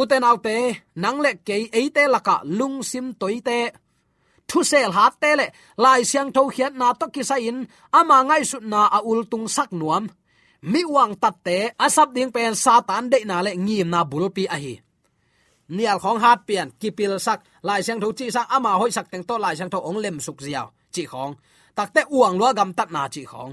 Uten 0.00 0.24
autte 0.30 0.56
nang 1.02 1.18
le 1.24 1.30
ke 1.46 1.56
eite 1.78 2.02
laka 2.14 2.36
lung 2.58 2.76
sim 2.90 3.06
toite 3.20 3.58
thu 4.48 4.62
sel 4.70 4.90
hat 4.98 5.14
te 5.22 5.30
le, 5.38 5.46
lai 5.82 6.00
siang 6.10 6.30
tho 6.34 6.42
khiat 6.54 6.72
na 6.80 6.88
to 7.00 7.06
ki 7.14 7.22
sa 7.28 7.36
in, 7.48 7.58
ama 7.98 8.18
ngai 8.28 8.42
su 8.50 8.58
na 8.72 8.80
a 8.96 8.98
ul 9.10 9.20
tung 9.30 9.46
sak 9.56 9.70
nuam. 9.80 10.04
Mi 10.72 10.82
wang 10.94 11.12
tat 11.22 11.36
te 11.46 11.58
asap 11.84 12.08
ding 12.16 12.30
pen 12.34 12.54
satan 12.64 13.04
de 13.12 13.18
na 13.28 13.36
le 13.46 13.52
ngim 13.64 13.88
na 13.90 14.00
bulpi 14.10 14.44
a 14.54 14.56
hi 14.64 14.74
nial 15.68 15.98
khong 15.98 16.18
hat 16.18 16.38
pian 16.46 16.70
kipil 16.80 17.18
sak 17.18 17.40
lai 17.62 17.82
sang 17.82 18.00
tho 18.00 18.12
chi 18.18 18.30
sang 18.30 18.48
ama 18.48 18.70
hoi 18.80 18.90
sak 18.90 19.06
teng 19.10 19.24
to 19.28 19.38
lai 19.38 19.54
sang 19.56 19.70
tho 19.70 19.78
ong 19.78 19.98
lem 20.04 20.20
suk 20.20 20.38
ziaw 20.46 20.66
chi 20.94 21.02
khong 21.12 21.34
takte 21.76 22.02
uang 22.16 22.38
lo 22.38 22.52
gam 22.52 22.72
tat 22.72 22.88
na 22.90 23.08
chi 23.08 23.22
khong 23.24 23.52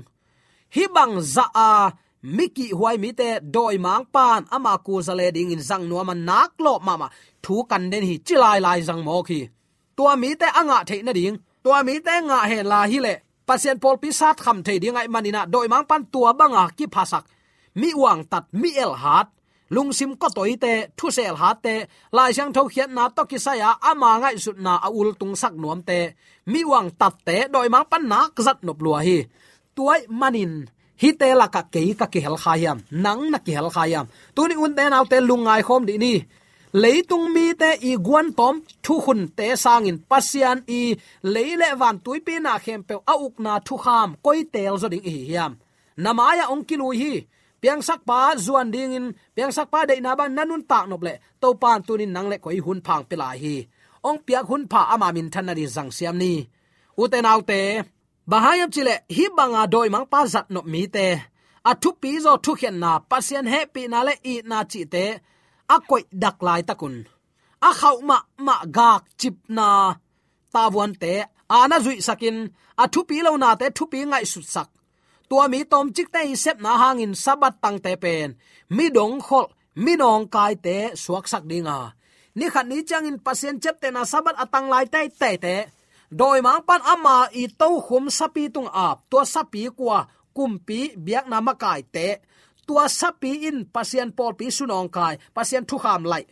hi 0.76 0.84
bang 0.96 1.22
za 1.22 1.46
a 1.54 1.92
miki 2.24 2.68
huai 2.72 2.98
mi 2.98 3.12
te 3.12 3.40
doi 3.56 3.78
mang 3.86 4.06
pan 4.14 4.42
ama 4.56 4.74
ku 4.86 4.94
zale 5.08 5.28
ding 5.36 5.52
in 5.56 5.60
zang 5.70 5.84
no 5.90 6.04
man 6.04 6.26
nak 6.26 6.52
lo 6.66 6.74
mama 6.80 7.08
thu 7.44 7.56
kan 7.70 7.90
den 7.92 8.04
hi 8.10 8.16
chi 8.28 8.36
lai 8.44 8.60
lai 8.66 8.80
zang 8.88 9.02
mo 9.08 9.16
khi 9.28 9.40
tua 9.98 10.16
mi 10.16 10.30
te 10.42 10.48
anga 10.60 10.78
the 10.90 10.98
na 11.02 11.12
ding 11.14 11.38
tua 11.64 11.84
mi 11.88 11.94
te 12.06 12.14
nga 12.28 12.40
he 12.50 12.58
la 12.72 12.82
hi 12.92 13.00
le 13.06 13.14
pasien 13.48 13.78
pol 13.84 13.96
pi 14.02 14.10
sat 14.20 14.38
kham 14.44 14.58
the 14.66 14.74
ding 14.84 14.96
ai 14.96 15.08
manina 15.14 15.42
doi 15.54 15.68
mang 15.68 15.86
pan 15.90 16.02
tua 16.14 16.32
banga 16.40 16.64
à, 16.66 16.72
ki 16.78 16.86
phasak 16.94 17.24
mi 17.80 17.90
uang 18.02 18.22
tat 18.32 18.46
mi 18.62 18.70
el 18.84 18.94
hat 19.04 19.28
lung 19.76 19.92
sim 19.98 20.12
ko 20.22 20.28
toi 20.38 20.54
te 20.64 20.74
thu 20.98 21.08
sel 21.18 21.36
ha 21.42 21.50
te 21.66 21.76
lai 22.16 22.32
sang 22.38 22.52
tho 22.56 22.62
khian 22.74 22.90
na 22.98 23.04
to 23.16 23.24
ki 23.32 23.38
saya 23.46 23.70
ama 23.90 24.10
à, 24.16 24.20
ngai 24.22 24.36
sut 24.44 24.58
na 24.66 24.74
aul 24.88 25.10
tung 25.20 25.36
sak 25.42 25.54
nuam 25.62 25.80
te 25.90 26.00
mi 26.52 26.62
wang 26.72 26.90
tat 27.00 27.14
te 27.28 27.38
doi 27.54 27.68
mang 27.74 27.88
pan 27.92 28.04
na 28.12 28.20
zat 28.46 28.58
nop 28.66 28.80
lua 28.86 29.00
hi 29.08 29.18
tuai 29.76 30.02
manin 30.20 30.54
hi 31.02 31.10
te 31.20 31.30
la 31.40 31.48
ka 31.56 31.62
ke 31.74 31.82
ka 32.00 32.06
ki 32.14 32.20
hel 32.26 32.38
khayam 32.44 32.78
nang 33.04 33.24
na 33.32 33.38
ki 33.46 33.52
hel 33.58 33.70
khayam 33.76 34.06
tuni 34.36 34.56
un 34.64 34.74
te 34.78 34.84
nau 34.94 35.06
te 35.12 35.18
lungai 35.30 35.62
khom 35.68 35.84
di 35.90 35.98
ni. 36.06 36.16
Leitung 36.82 37.28
mi 37.36 37.54
te 37.62 37.70
i 37.90 37.92
guan 38.06 38.28
tom 38.38 38.56
thu 38.84 38.96
hun 39.06 39.22
te 39.38 39.48
sangin 39.64 39.98
pasian 40.10 40.58
i 40.80 40.82
leile 41.34 41.70
van 41.82 41.98
tuipi 42.04 42.36
na 42.46 42.54
khem 42.64 42.82
pe 42.88 42.96
a 43.12 43.14
uk 43.26 43.36
na 43.46 43.54
thu 43.68 43.76
kham 43.84 44.10
koi 44.26 44.40
tel 44.54 44.76
zo 44.82 44.88
ding 44.94 45.06
hi 45.08 45.18
hiam 45.30 45.52
namaya 46.04 46.46
ong 46.54 46.64
kilui 46.68 46.96
hi 47.02 47.14
piang 47.64 47.82
sak 47.88 48.02
pa 48.10 48.20
zuan 48.46 48.68
ding 48.74 48.96
in, 48.98 49.06
piang 49.36 49.54
sak 49.56 49.68
pa 49.74 49.80
de 49.90 49.96
na 50.04 50.12
ban 50.20 50.32
nanun 50.36 50.64
tak 50.72 50.86
nop 50.90 51.02
le, 51.08 51.14
to 51.42 51.48
pan 51.62 51.80
tunin 51.88 52.12
nang 52.16 52.28
le 52.32 52.38
koi 52.44 52.60
hun 52.66 52.80
phang 52.86 53.04
pila 53.10 53.30
hi. 53.42 53.56
Ong 54.08 54.20
piak 54.26 54.46
hun 54.50 54.64
pha 54.72 54.82
ama 54.94 55.08
min 55.16 55.30
than 55.34 55.50
ri 55.58 55.66
zang 55.76 55.92
siam 55.98 56.16
ni. 56.22 56.34
U 57.02 57.04
te 57.12 57.18
nau 57.26 57.40
te 57.50 57.60
bahayam 58.32 58.70
chile 58.74 58.96
hi 59.16 59.26
banga 59.38 59.64
doi 59.74 59.88
mang 59.94 60.08
pa 60.12 60.20
zat 60.34 60.48
nop 60.54 60.68
mi 60.74 60.82
te. 60.96 61.08
A 61.70 61.72
thu 61.82 61.90
pi 62.02 62.12
zo 62.26 62.34
thu 62.44 62.52
khen 62.60 62.76
na 62.84 62.92
pasien 63.10 63.46
he 63.54 63.60
pi 63.74 63.82
na 63.92 64.00
le 64.08 64.14
i 64.32 64.34
na 64.50 64.58
chi 64.72 64.82
te. 64.94 65.06
A 65.74 65.76
koi 65.90 66.04
dak 66.22 66.38
lai 66.48 66.62
takun 66.70 66.96
a 67.68 67.70
khau 67.80 67.98
ma 68.10 68.18
ma 68.46 68.56
gak 68.78 69.02
chip 69.20 69.36
na. 69.58 69.68
Ta 70.54 70.64
wan 70.76 70.92
te 71.02 71.14
ana 71.60 71.78
zui 71.86 71.98
sakin, 72.08 72.38
a 72.84 72.86
thu 72.94 73.00
pi 73.10 73.18
lo 73.26 73.32
na 73.44 73.50
te, 73.60 73.66
thu 73.78 73.84
pi 73.92 74.00
ngai 74.10 74.26
su 74.34 74.42
sak 74.54 74.70
tua 75.30 75.46
mi 75.52 75.60
tom 75.72 75.88
chik 75.96 76.10
te 76.14 76.22
sep 76.44 76.58
na 76.64 76.72
hangin 76.82 77.14
sabat 77.24 77.54
tang 77.64 77.78
te 77.86 77.94
pen. 78.04 78.30
Mi 78.76 78.86
dong 78.96 79.18
khol, 79.28 79.48
mi 79.84 79.94
nong 80.02 80.26
kai 80.36 80.54
te 80.66 80.78
suak 81.04 81.26
sak 81.32 81.44
dinga. 81.50 81.80
Ni 82.38 82.46
khat 82.54 82.66
ni 82.68 82.78
chang 82.90 83.06
in 83.10 83.18
pasien 83.26 83.56
chep 83.64 83.76
te 83.82 83.88
na 83.92 84.02
sabat 84.12 84.36
atang 84.44 84.68
lai 84.74 84.86
te 84.94 85.02
te 85.22 85.32
te. 85.46 85.56
Doi 86.20 86.40
mang 86.46 86.62
pan 86.68 86.82
ama 86.94 87.18
i 87.42 87.46
to 87.60 87.68
khum 87.86 88.06
sapi 88.18 88.44
tung 88.54 88.70
ap. 88.88 88.98
Tua 89.10 89.24
sapi 89.34 89.62
kwa 89.78 90.00
kumpi 90.36 90.80
biak 91.06 91.26
na 91.32 91.38
makai 91.48 91.82
te. 91.96 92.08
Tua 92.68 92.86
sapi 93.00 93.32
in 93.48 93.58
pasien 93.74 94.10
pol 94.18 94.34
pi 94.40 94.48
sunong 94.58 94.90
kai, 94.96 95.16
pasien 95.36 95.64
thu 95.70 95.78
kham 95.84 96.04
lai 96.12 96.24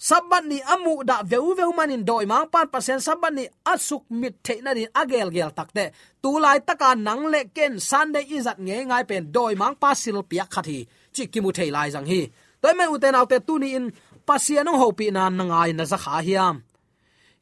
sabban 0.00 0.44
ni 0.48 0.58
amu 0.72 1.04
da 1.04 1.16
veu 1.30 1.52
veu 1.58 1.72
manin 1.78 2.02
doi 2.08 2.24
mang 2.32 2.46
pan 2.52 2.66
pasen 2.72 3.00
sabban 3.06 3.32
ni 3.38 3.44
asuk 3.72 4.02
mit 4.20 4.34
the 4.46 4.54
na 4.64 4.70
din 4.76 4.90
agel 5.00 5.28
gel 5.36 5.50
takte 5.58 5.84
tu 6.22 6.30
lai 6.44 6.58
taka 6.68 6.90
nang 7.06 7.24
le 7.32 7.40
ken 7.56 7.74
sunday 7.88 8.24
izat 8.36 8.58
nge 8.66 8.76
ngai 8.88 9.04
pen 9.10 9.24
doi 9.34 9.52
mang 9.60 9.76
pasil 9.82 10.16
pia 10.22 10.28
piak 10.30 10.48
khathi 10.54 10.78
chi 11.14 11.22
kimu 11.32 11.50
thei 11.56 11.70
lai 11.76 11.88
jang 11.94 12.08
hi. 12.12 12.20
Toy 12.62 12.74
me 12.78 12.84
uten 12.94 13.18
autte 13.18 13.38
tu 13.46 13.54
ni 13.62 13.68
in 13.78 13.86
pasian 14.28 14.68
ho 14.80 14.86
pi 14.98 15.06
na 15.16 15.22
nangai 15.38 15.70
na 15.78 15.84
za 15.90 15.98
kha 16.04 16.14
hiam. 16.26 16.56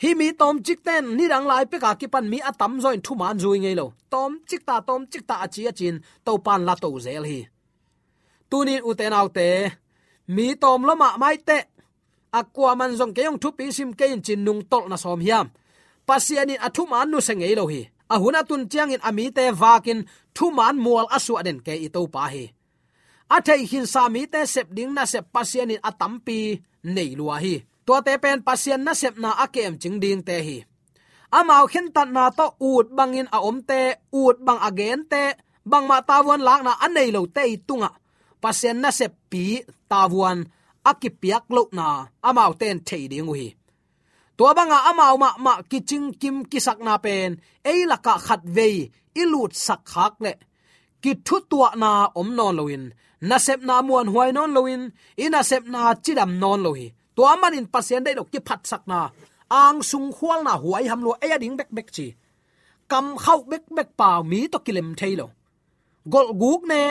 Hi 0.03 0.11
mi 0.19 0.27
tom 0.41 0.57
chik 0.67 0.81
ten, 0.87 1.05
ni 1.17 1.25
rang 1.33 1.47
lai 1.51 1.65
pe 1.71 1.77
ka 1.85 1.91
ki 2.01 2.07
pan 2.13 2.27
mi 2.33 2.39
atam 2.51 2.73
join 2.83 3.01
thu 3.05 3.13
man 3.21 3.37
zui 3.43 3.59
ngei 3.63 3.77
lo. 3.81 3.87
Tom 4.13 4.31
chik 4.49 4.63
ta, 4.69 4.75
tom 4.89 5.01
chik 5.13 5.25
ta 5.29 5.35
achi 5.45 5.63
achin, 5.71 5.97
to 6.25 6.33
pan 6.47 6.61
la 6.69 6.75
to 6.83 6.89
zel 7.05 7.25
hi. 7.31 7.41
Tunin 8.51 8.83
uten 8.91 9.13
autte 9.19 9.47
mi 10.35 10.47
tom 10.63 10.81
lo 10.89 10.95
ma 11.03 11.09
mai 11.23 11.37
te 11.49 11.59
akwa 12.33 12.77
man 12.79 12.93
zong 12.99 13.13
ke 13.17 13.23
yong 13.27 13.39
thu 13.43 13.49
pi 13.59 13.73
sim 13.77 13.91
ke 13.99 14.07
in 14.15 14.23
chin 14.23 14.45
nung 14.45 14.63
tol 14.71 14.85
na 14.89 14.97
som 14.97 15.21
hiam. 15.21 15.47
Pasian 16.09 16.53
in 16.53 16.61
athu 16.67 16.83
man 16.91 17.11
nu 17.11 17.19
sengei 17.21 17.55
lo 17.59 17.65
hi. 17.67 17.83
Ahuna 18.09 18.41
tun 18.49 18.69
chiang 18.71 18.93
in 18.95 19.05
ami 19.09 19.29
te 19.37 19.45
vakin 19.53 20.01
thu 20.37 20.47
man 20.59 20.77
mual 20.85 21.07
asu 21.17 21.37
aden 21.41 21.61
ke 21.67 21.75
i 21.87 21.89
to 21.95 22.01
pa 22.15 22.25
hi. 22.33 22.45
Athai 23.29 23.69
hin 23.71 23.87
sami 23.87 24.23
te 24.33 24.41
sep 24.49 24.69
ding 24.77 24.93
na 24.97 25.05
sep 25.05 25.25
pasian 25.35 25.73
in 25.75 25.85
atampi 25.89 26.39
nei 26.95 27.11
lua 27.19 27.37
hi. 27.45 27.55
To 27.87 27.95
te 28.07 28.17
pen 28.23 28.41
pasian 28.47 28.81
na 28.87 28.93
sep 29.01 29.15
na 29.23 29.31
akem 29.45 29.77
ching 29.81 30.01
ding 30.03 30.23
te 30.29 30.37
hi. 30.47 30.59
Amao 31.39 31.65
khen 31.73 31.93
tan 31.93 32.11
na 32.17 32.25
to 32.39 32.47
ut 32.71 32.87
bangin 32.97 33.29
a 33.37 33.39
om 33.49 33.59
te 33.69 33.81
ut 34.23 34.37
bang 34.47 34.61
again 34.69 35.01
te, 35.13 35.23
bang 35.71 35.85
ma 35.91 36.01
tawon 36.09 36.41
lak 36.49 36.61
na 36.65 36.73
anei 36.85 37.09
lo 37.13 37.21
te 37.37 37.43
tunga. 37.69 37.91
Pasian 38.43 38.79
na 38.81 38.91
sep 38.99 39.13
pi 39.31 39.45
tawon 39.93 40.39
akipiak 40.91 41.45
lo 41.57 41.63
na 41.79 41.87
amau 42.29 42.53
ten 42.61 42.77
thei 42.89 43.05
ding 43.13 43.31
hi 43.39 43.49
tua 44.37 44.51
banga 44.57 44.79
amau 44.91 45.15
ma 45.23 45.31
ma 45.45 45.53
kiching 45.71 46.09
kim 46.21 46.37
kisak 46.51 46.79
na 46.87 46.95
pen 47.05 47.31
ei 47.71 47.81
laka 47.91 48.15
khat 48.27 48.43
ve 48.57 48.69
ilut 49.23 49.53
sak 49.67 49.81
khak 49.93 50.15
le. 50.25 50.33
Ki 51.03 51.13
thu 51.27 51.37
tua 51.51 51.69
na 51.83 51.91
om 52.21 52.29
non 52.39 52.55
loin 52.59 52.85
na 53.29 53.37
sep 53.47 53.61
na 53.69 53.75
muan 53.87 54.09
huai 54.13 54.31
non 54.37 54.51
loin 54.57 54.83
ina 55.25 55.41
sep 55.51 55.65
na 55.73 55.81
chidam 56.05 56.33
non 56.43 56.61
lohi. 56.65 56.87
Tua 57.17 57.33
man 57.41 57.57
in 57.59 57.67
pasien 57.73 58.05
dei 58.05 58.15
dok 58.19 58.29
ki 58.33 58.41
phat 58.49 58.61
sak 58.71 58.83
na, 58.91 59.01
ang 59.63 59.79
sung 59.91 60.09
khwal 60.17 60.41
na 60.47 60.53
huai 60.63 60.85
ham 60.91 61.01
lo 61.07 61.13
ei 61.25 61.39
ding 61.43 61.57
bek 61.59 61.71
bek 61.77 61.89
chi. 61.95 62.07
Kam 62.91 63.07
khau 63.23 63.39
bek 63.51 63.65
bek 63.77 63.91
pa 63.99 64.09
mi 64.31 64.41
to 64.53 64.59
kilem 64.67 64.89
thailo 65.01 65.27
gol 66.13 66.29
guk 66.41 66.63
ne, 66.71 66.83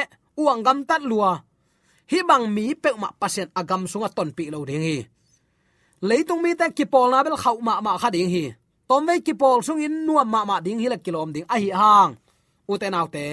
uang 0.42 0.62
gam 0.66 0.80
tat 0.90 1.02
lua 1.10 1.32
hi 2.12 2.20
bang 2.30 2.46
mi 2.56 2.66
pe 2.84 2.90
ma 3.02 3.10
pasen 3.20 3.48
agam 3.60 3.84
sunga 3.92 4.10
ton 4.16 4.30
pi 4.38 4.44
lo 4.54 4.60
ding 4.70 4.84
hi. 4.88 4.98
Leitung 6.08 6.42
mi 6.44 6.52
te 6.60 6.66
ki 6.78 6.86
pol 6.94 7.10
na 7.12 7.24
bel 7.26 7.38
khau 7.44 7.58
ma 7.68 7.74
ma 7.86 7.92
kha 8.02 8.10
ding 8.16 8.30
hi. 8.34 8.46
Tom 8.88 9.04
ve 9.08 9.20
ki 9.26 9.34
pol 9.42 9.60
sung 9.66 9.82
in 9.86 9.96
nuam 10.08 10.28
ma 10.34 10.42
ma 10.50 10.56
ding 10.66 10.80
hi 10.82 10.88
la 10.94 10.98
kilom 11.06 11.30
ding 11.36 11.48
a 11.54 11.56
hi 11.64 11.70
hang. 11.82 12.12
Uten 12.72 12.98
autte 13.00 13.26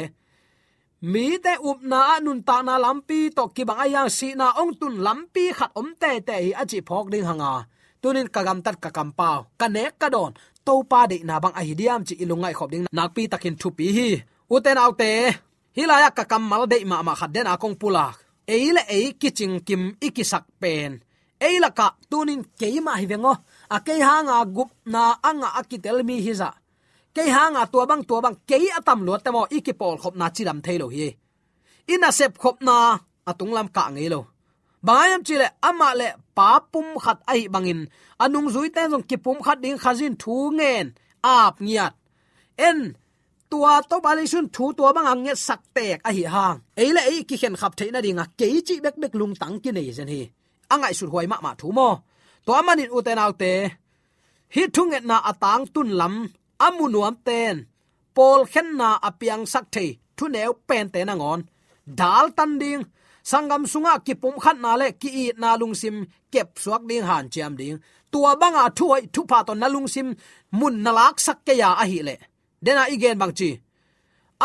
mi 1.12 1.26
te 1.44 1.52
up 1.70 1.78
na 1.90 2.18
nun 2.24 2.40
ta 2.48 2.56
na 2.66 2.74
lampi 2.84 3.20
to 3.36 3.44
ki 3.54 3.62
bang 3.68 3.80
ayang 3.84 4.10
si 4.16 4.28
na 4.40 4.46
ong 4.60 4.72
tun 4.80 4.94
lampi 5.06 5.44
khat 5.58 5.70
om 5.80 5.88
te 6.00 6.10
te 6.26 6.34
hi 6.44 6.50
achi 6.62 6.78
phok 6.88 7.06
ding 7.12 7.26
hanga. 7.30 7.52
Tunin 8.02 8.28
kagam 8.34 8.58
tat 8.64 8.76
ka 8.82 8.90
kam 8.96 9.10
pau. 9.18 9.38
Ka 9.60 9.66
ne 9.68 9.84
ka 10.00 10.08
don. 10.14 10.32
To 10.66 10.74
pa 10.90 11.00
de 11.10 11.16
na 11.28 11.36
bang 11.42 11.54
ai 11.60 11.72
diam 11.78 12.00
chi 12.08 12.14
ilungai 12.22 12.54
khop 12.58 12.70
ding 12.72 12.84
nak 12.96 13.10
pi 13.14 13.22
takin 13.32 13.54
thu 13.60 13.68
pi 13.78 13.86
hi. 13.96 14.08
Uten 14.54 14.78
autte 14.84 15.10
hilaya 15.76 16.08
ka 16.16 16.24
kam 16.30 16.42
mal 16.50 16.64
de 16.72 16.78
ma 16.90 16.96
ma 17.06 17.12
khat 17.20 17.30
den 17.34 17.46
akong 17.52 17.76
pulak 17.80 18.23
eile 18.48 18.82
ei 18.88 19.12
kiching 19.20 19.64
kim 19.66 19.82
ikisak 20.06 20.44
pen. 20.60 20.92
Eila 21.40 21.70
ka 21.70 21.86
tunin 22.10 22.42
keima 22.58 22.96
hivengo. 23.00 23.34
A 23.70 23.80
kei 23.80 24.00
hanga 24.00 24.44
gup 24.44 24.70
na 24.86 25.02
anga 25.22 25.48
akitel 25.58 26.02
mi 26.04 26.20
hiza 26.26 26.50
kei 27.14 27.30
hanga 27.30 27.62
tua 27.72 27.86
bang 27.86 28.02
tua 28.08 28.20
bang 28.24 28.36
ke 28.48 28.56
atam 28.78 29.00
lo 29.06 29.14
temo 29.24 29.42
ikipol 29.56 29.96
khop 30.02 30.14
na 30.20 30.26
chiram 30.34 30.58
thailo 30.64 30.86
hi. 30.94 31.08
Ina 31.92 32.08
sep 32.18 32.32
khop 32.42 32.56
na 32.66 32.76
atung 33.30 33.52
lam 33.56 33.68
ka 33.76 33.84
ngei 33.94 34.08
lo 34.14 34.20
bayam 34.86 35.20
chile 35.26 35.48
ama 35.68 35.88
le 36.00 36.08
papum 36.36 36.86
khat 37.04 37.18
ai 37.32 37.42
bangin. 37.54 37.80
Anung 38.24 38.48
zui 38.54 38.68
ten 38.74 38.90
jong 38.92 39.06
kipum 39.10 39.38
khat 39.46 39.58
ding 39.62 39.78
khazin 39.82 40.14
thu 40.22 40.34
ngen. 40.58 40.86
Ap 41.36 41.54
ngiat. 41.64 41.94
En 42.68 42.78
tua 43.54 43.74
to 43.90 43.96
lê 44.18 44.24
sun 44.32 44.46
thu 44.54 44.64
tua 44.76 44.90
bang 44.96 45.08
ang 45.12 45.22
sak 45.46 45.60
tek 45.76 45.98
a 46.08 46.10
hi 46.16 46.24
hang 46.34 46.58
eile 46.82 47.02
ei 47.10 47.20
ki 47.28 47.36
khen 47.40 47.54
khap 47.60 47.72
theina 47.78 48.00
dinga 48.06 48.24
ke 48.38 48.46
chi 48.66 48.74
bek 48.84 48.96
bek 49.02 49.12
lung 49.20 49.34
tang 49.40 49.56
ki 49.62 49.70
nei 49.76 49.90
zen 49.98 50.10
hi 50.14 50.22
angai 50.72 50.94
sur 50.98 51.08
huai 51.12 51.26
ma 51.32 51.36
ma 51.44 51.52
thu 51.60 51.68
mo 51.78 51.88
to 52.44 52.50
amanin 52.60 52.90
uten 52.96 53.22
autte 53.24 53.52
hi 54.54 54.62
thunget 54.74 55.04
na 55.10 55.16
à 55.18 55.24
atang 55.30 55.64
tun 55.74 55.90
lam 56.00 56.14
amunuam 56.66 57.14
ten 57.26 57.56
pol 58.16 58.40
khen 58.52 58.68
na 58.80 58.88
à 58.94 59.00
apiang 59.08 59.44
sak 59.52 59.64
the 59.74 59.86
thu 60.16 60.24
neu 60.34 60.52
pen 60.68 60.86
te 60.94 61.00
na 61.08 61.14
ngon 61.20 61.40
dal 62.00 62.26
tan 62.36 62.52
ding 62.62 62.82
sangam 63.30 63.62
sunga 63.72 63.94
ki 64.06 64.14
pum 64.22 64.36
khat 64.44 64.56
na 64.64 64.72
le 64.80 64.88
ki 65.00 65.10
i 65.22 65.24
na 65.42 65.50
lung 65.60 65.74
sim. 65.82 65.96
Kep 66.32 66.48
suak 66.62 66.82
ding 66.88 67.04
han 67.08 67.24
chiam 67.32 67.52
ding 67.60 67.76
tua 68.12 68.32
banga 68.40 68.64
thuai 68.78 69.02
thu 69.14 69.20
pa 69.30 69.38
to 69.46 69.52
na 69.54 69.66
lung 69.74 69.88
sim. 69.94 70.08
Mun 70.58 70.74
na 70.84 70.90
lak 70.98 71.16
sak 71.26 71.38
ke 71.46 71.52
ya 71.62 71.70
a 71.82 71.84
hi 71.90 72.00
le 72.08 72.14
dena 72.64 72.84
igen 72.94 73.18
bang 73.20 73.34
chi. 73.38 73.50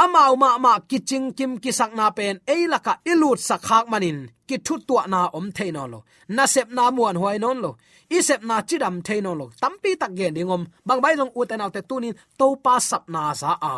Amau 0.01 0.33
ma 0.41 0.49
ma 0.63 0.73
kiching 0.89 1.27
kim 1.37 1.51
kisak 1.63 1.91
na 1.99 2.05
pen 2.17 2.35
eilaka 2.53 2.93
ilut 3.11 3.39
sakhak 3.47 3.85
manin, 3.91 4.19
ki 4.47 4.57
thu 4.65 4.73
tua 4.87 5.03
na 5.13 5.19
om 5.37 5.47
theino 5.57 5.83
lo. 5.93 5.99
Na 6.35 6.43
sep 6.53 6.67
na 6.77 6.83
muan 6.95 7.17
huai 7.21 7.37
non 7.43 7.57
lo. 7.63 7.71
I 8.15 8.19
sep 8.27 8.41
na 8.49 8.55
chidam 8.67 8.95
theino 9.07 9.31
lo. 9.39 9.45
Tampi 9.61 9.91
tak 10.01 10.11
gen 10.17 10.33
dingom 10.35 10.63
bang 10.87 11.01
bai 11.03 11.15
long 11.19 11.31
uten 11.39 11.63
autte 11.65 11.81
tunin 11.89 12.15
to 12.39 12.47
pa 12.63 12.73
sap 12.89 13.03
na 13.13 13.21
sa 13.41 13.51
a. 13.73 13.75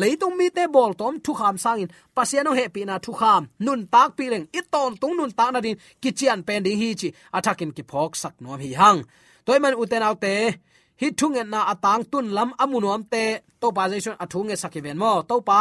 Leitung 0.00 0.36
mi 0.38 0.46
te 0.56 0.64
bol 0.74 0.92
tom 1.00 1.14
thu 1.24 1.32
kham 1.34 1.56
sangin. 1.64 1.90
Pasiano 2.16 2.52
he 2.58 2.64
pi 2.74 2.84
na 2.84 2.98
thu 3.04 3.12
kham. 3.20 3.42
Nun 3.64 3.80
tak 3.92 4.08
pi 4.16 4.24
leng. 4.32 4.46
I 4.58 4.60
ton 4.72 4.92
tung 5.00 5.16
nun 5.18 5.32
tak 5.38 5.50
na 5.52 5.60
din. 5.60 5.76
Kichian 6.02 6.40
pen 6.46 6.62
ding 6.64 6.78
hi 6.80 6.88
chi. 7.00 7.08
Athakin 7.36 7.72
ki 7.76 7.82
phok 7.90 8.12
sak 8.22 8.34
nom 8.40 8.60
hi 8.64 8.70
hang. 8.80 9.00
Toy 9.46 9.58
man 9.58 9.74
uten 9.82 10.02
autte 10.08 10.32
hi 11.02 11.08
thung 11.18 11.36
e 11.40 11.42
na 11.52 11.60
atang 11.72 12.04
tun 12.10 12.26
lam 12.36 12.50
amunom 12.62 13.02
te, 13.12 13.24
to 13.60 13.68
pa 13.76 13.82
jason 13.90 14.16
e 14.52 14.56
sakiven 14.62 14.98
mo. 15.02 15.12
To 15.28 15.36
pa 15.48 15.58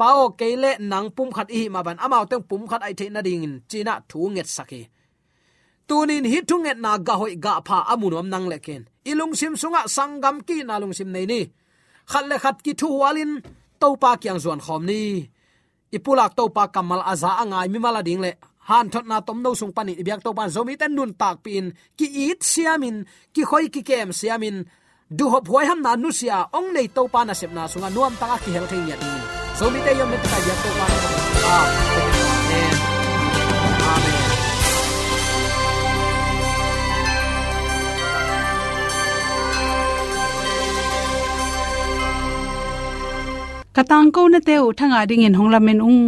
pao 0.00 0.22
keile 0.40 0.70
nang 0.90 1.08
pum 1.16 1.28
khat 1.36 1.48
i 1.58 1.60
ma 1.74 1.80
ban 1.86 1.98
amao 2.04 2.24
teng 2.30 2.44
pum 2.48 2.62
khat 2.70 2.82
ai 2.86 2.94
the 2.98 3.06
na 3.14 3.20
ding 3.26 3.44
in 3.46 3.54
china 3.70 3.94
thunget 4.10 4.48
saki 4.56 4.82
tunin 5.88 6.24
hi 6.32 6.38
thung 6.48 6.66
e 6.70 6.72
na 6.84 6.92
ga 7.06 7.14
hoi 7.20 7.34
ga 7.44 7.54
pha 7.66 7.78
amunom 7.92 8.26
nang 8.32 8.46
leken 8.52 8.82
ilung 9.10 9.34
sim 9.40 9.54
sunga 9.60 9.82
sangam 9.96 10.36
ki 10.46 10.56
na 10.68 10.74
lung 10.82 10.94
sim 10.98 11.10
nei 11.14 11.26
ni. 11.32 11.40
Khat 12.10 12.24
le 12.30 12.36
khat 12.42 12.56
ki 12.64 12.72
thu 12.80 12.88
walin, 13.00 13.32
to 13.80 13.88
pa 14.02 14.10
kyang 14.22 14.40
zon 14.44 14.60
khom 14.66 14.82
ni. 14.90 15.02
Ipulak 15.96 16.32
to 16.38 16.44
pa 16.56 16.64
kamal 16.74 17.02
aza 17.12 17.30
angai 17.42 17.68
mi 17.72 17.78
mala 17.84 18.02
ding 18.08 18.22
le. 18.24 18.32
Han 18.68 18.86
thot 18.92 19.06
na 19.10 19.16
tom 19.26 19.38
no 19.42 19.50
sung 19.60 19.72
pani 19.76 19.92
biak 20.06 20.20
to 20.24 20.30
pan 20.38 20.50
zomi 20.54 20.74
ten 20.80 20.92
nun 20.96 21.12
tak 21.20 21.36
pin. 21.44 21.66
Ki 21.98 22.06
it 22.30 22.40
siamin, 22.52 22.96
ki 23.34 23.42
khoi 23.50 23.66
ki 23.74 23.82
kem 23.88 24.10
siamin 24.20 24.56
du 25.18 25.24
hop 25.30 25.44
huai 25.50 25.62
ham 25.68 25.80
na 25.84 25.92
nu 26.02 26.08
sia 26.18 26.38
ong 26.58 26.68
nei 26.74 26.86
to 26.96 27.02
pa 27.12 27.20
na 27.28 27.34
sep 27.40 27.50
na 27.56 27.62
sunga 27.72 27.88
nuam 27.94 28.14
ta 28.20 28.26
ki 28.42 28.50
hel 28.56 28.66
thei 28.72 28.82
ya 28.90 28.96
so 29.58 29.64
mi 29.72 29.80
te 29.86 29.92
yom 30.00 30.12
ta 30.26 30.36
ya 30.46 30.54
to 30.62 30.70
pa 30.78 30.86
a 31.54 31.56
amen. 32.02 32.74
Katang 43.76 44.08
ko 44.14 44.22
na 44.32 44.38
te 44.46 44.54
u 44.66 44.68
thanga 44.78 45.00
ding 45.10 45.24
in 45.26 45.34
honglamen 45.38 45.80
ung. 45.90 46.04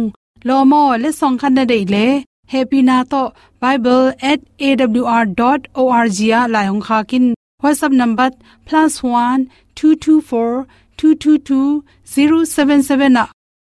Lomo 0.47 0.81
le 1.03 1.09
song 1.19 1.35
khan 1.41 1.53
na 1.57 1.63
dei 1.71 1.83
le 1.93 2.05
happy 2.53 2.79
na 2.89 2.97
to 3.11 3.21
bible@awr.org 3.61 6.17
ya 6.31 6.39
la 6.53 6.61
hong 6.71 6.83
kha 6.87 6.99
kin 7.09 7.25
whatsapp 7.63 7.93
number 8.01 8.29
+1 8.67 9.47
224 9.75 10.65
222 10.97 11.83
077 12.05 13.09
na 13.17 13.23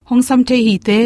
hong 0.09 0.21
sam 0.27 0.43
the 0.43 0.57
hi 0.65 0.75
te 0.87 0.99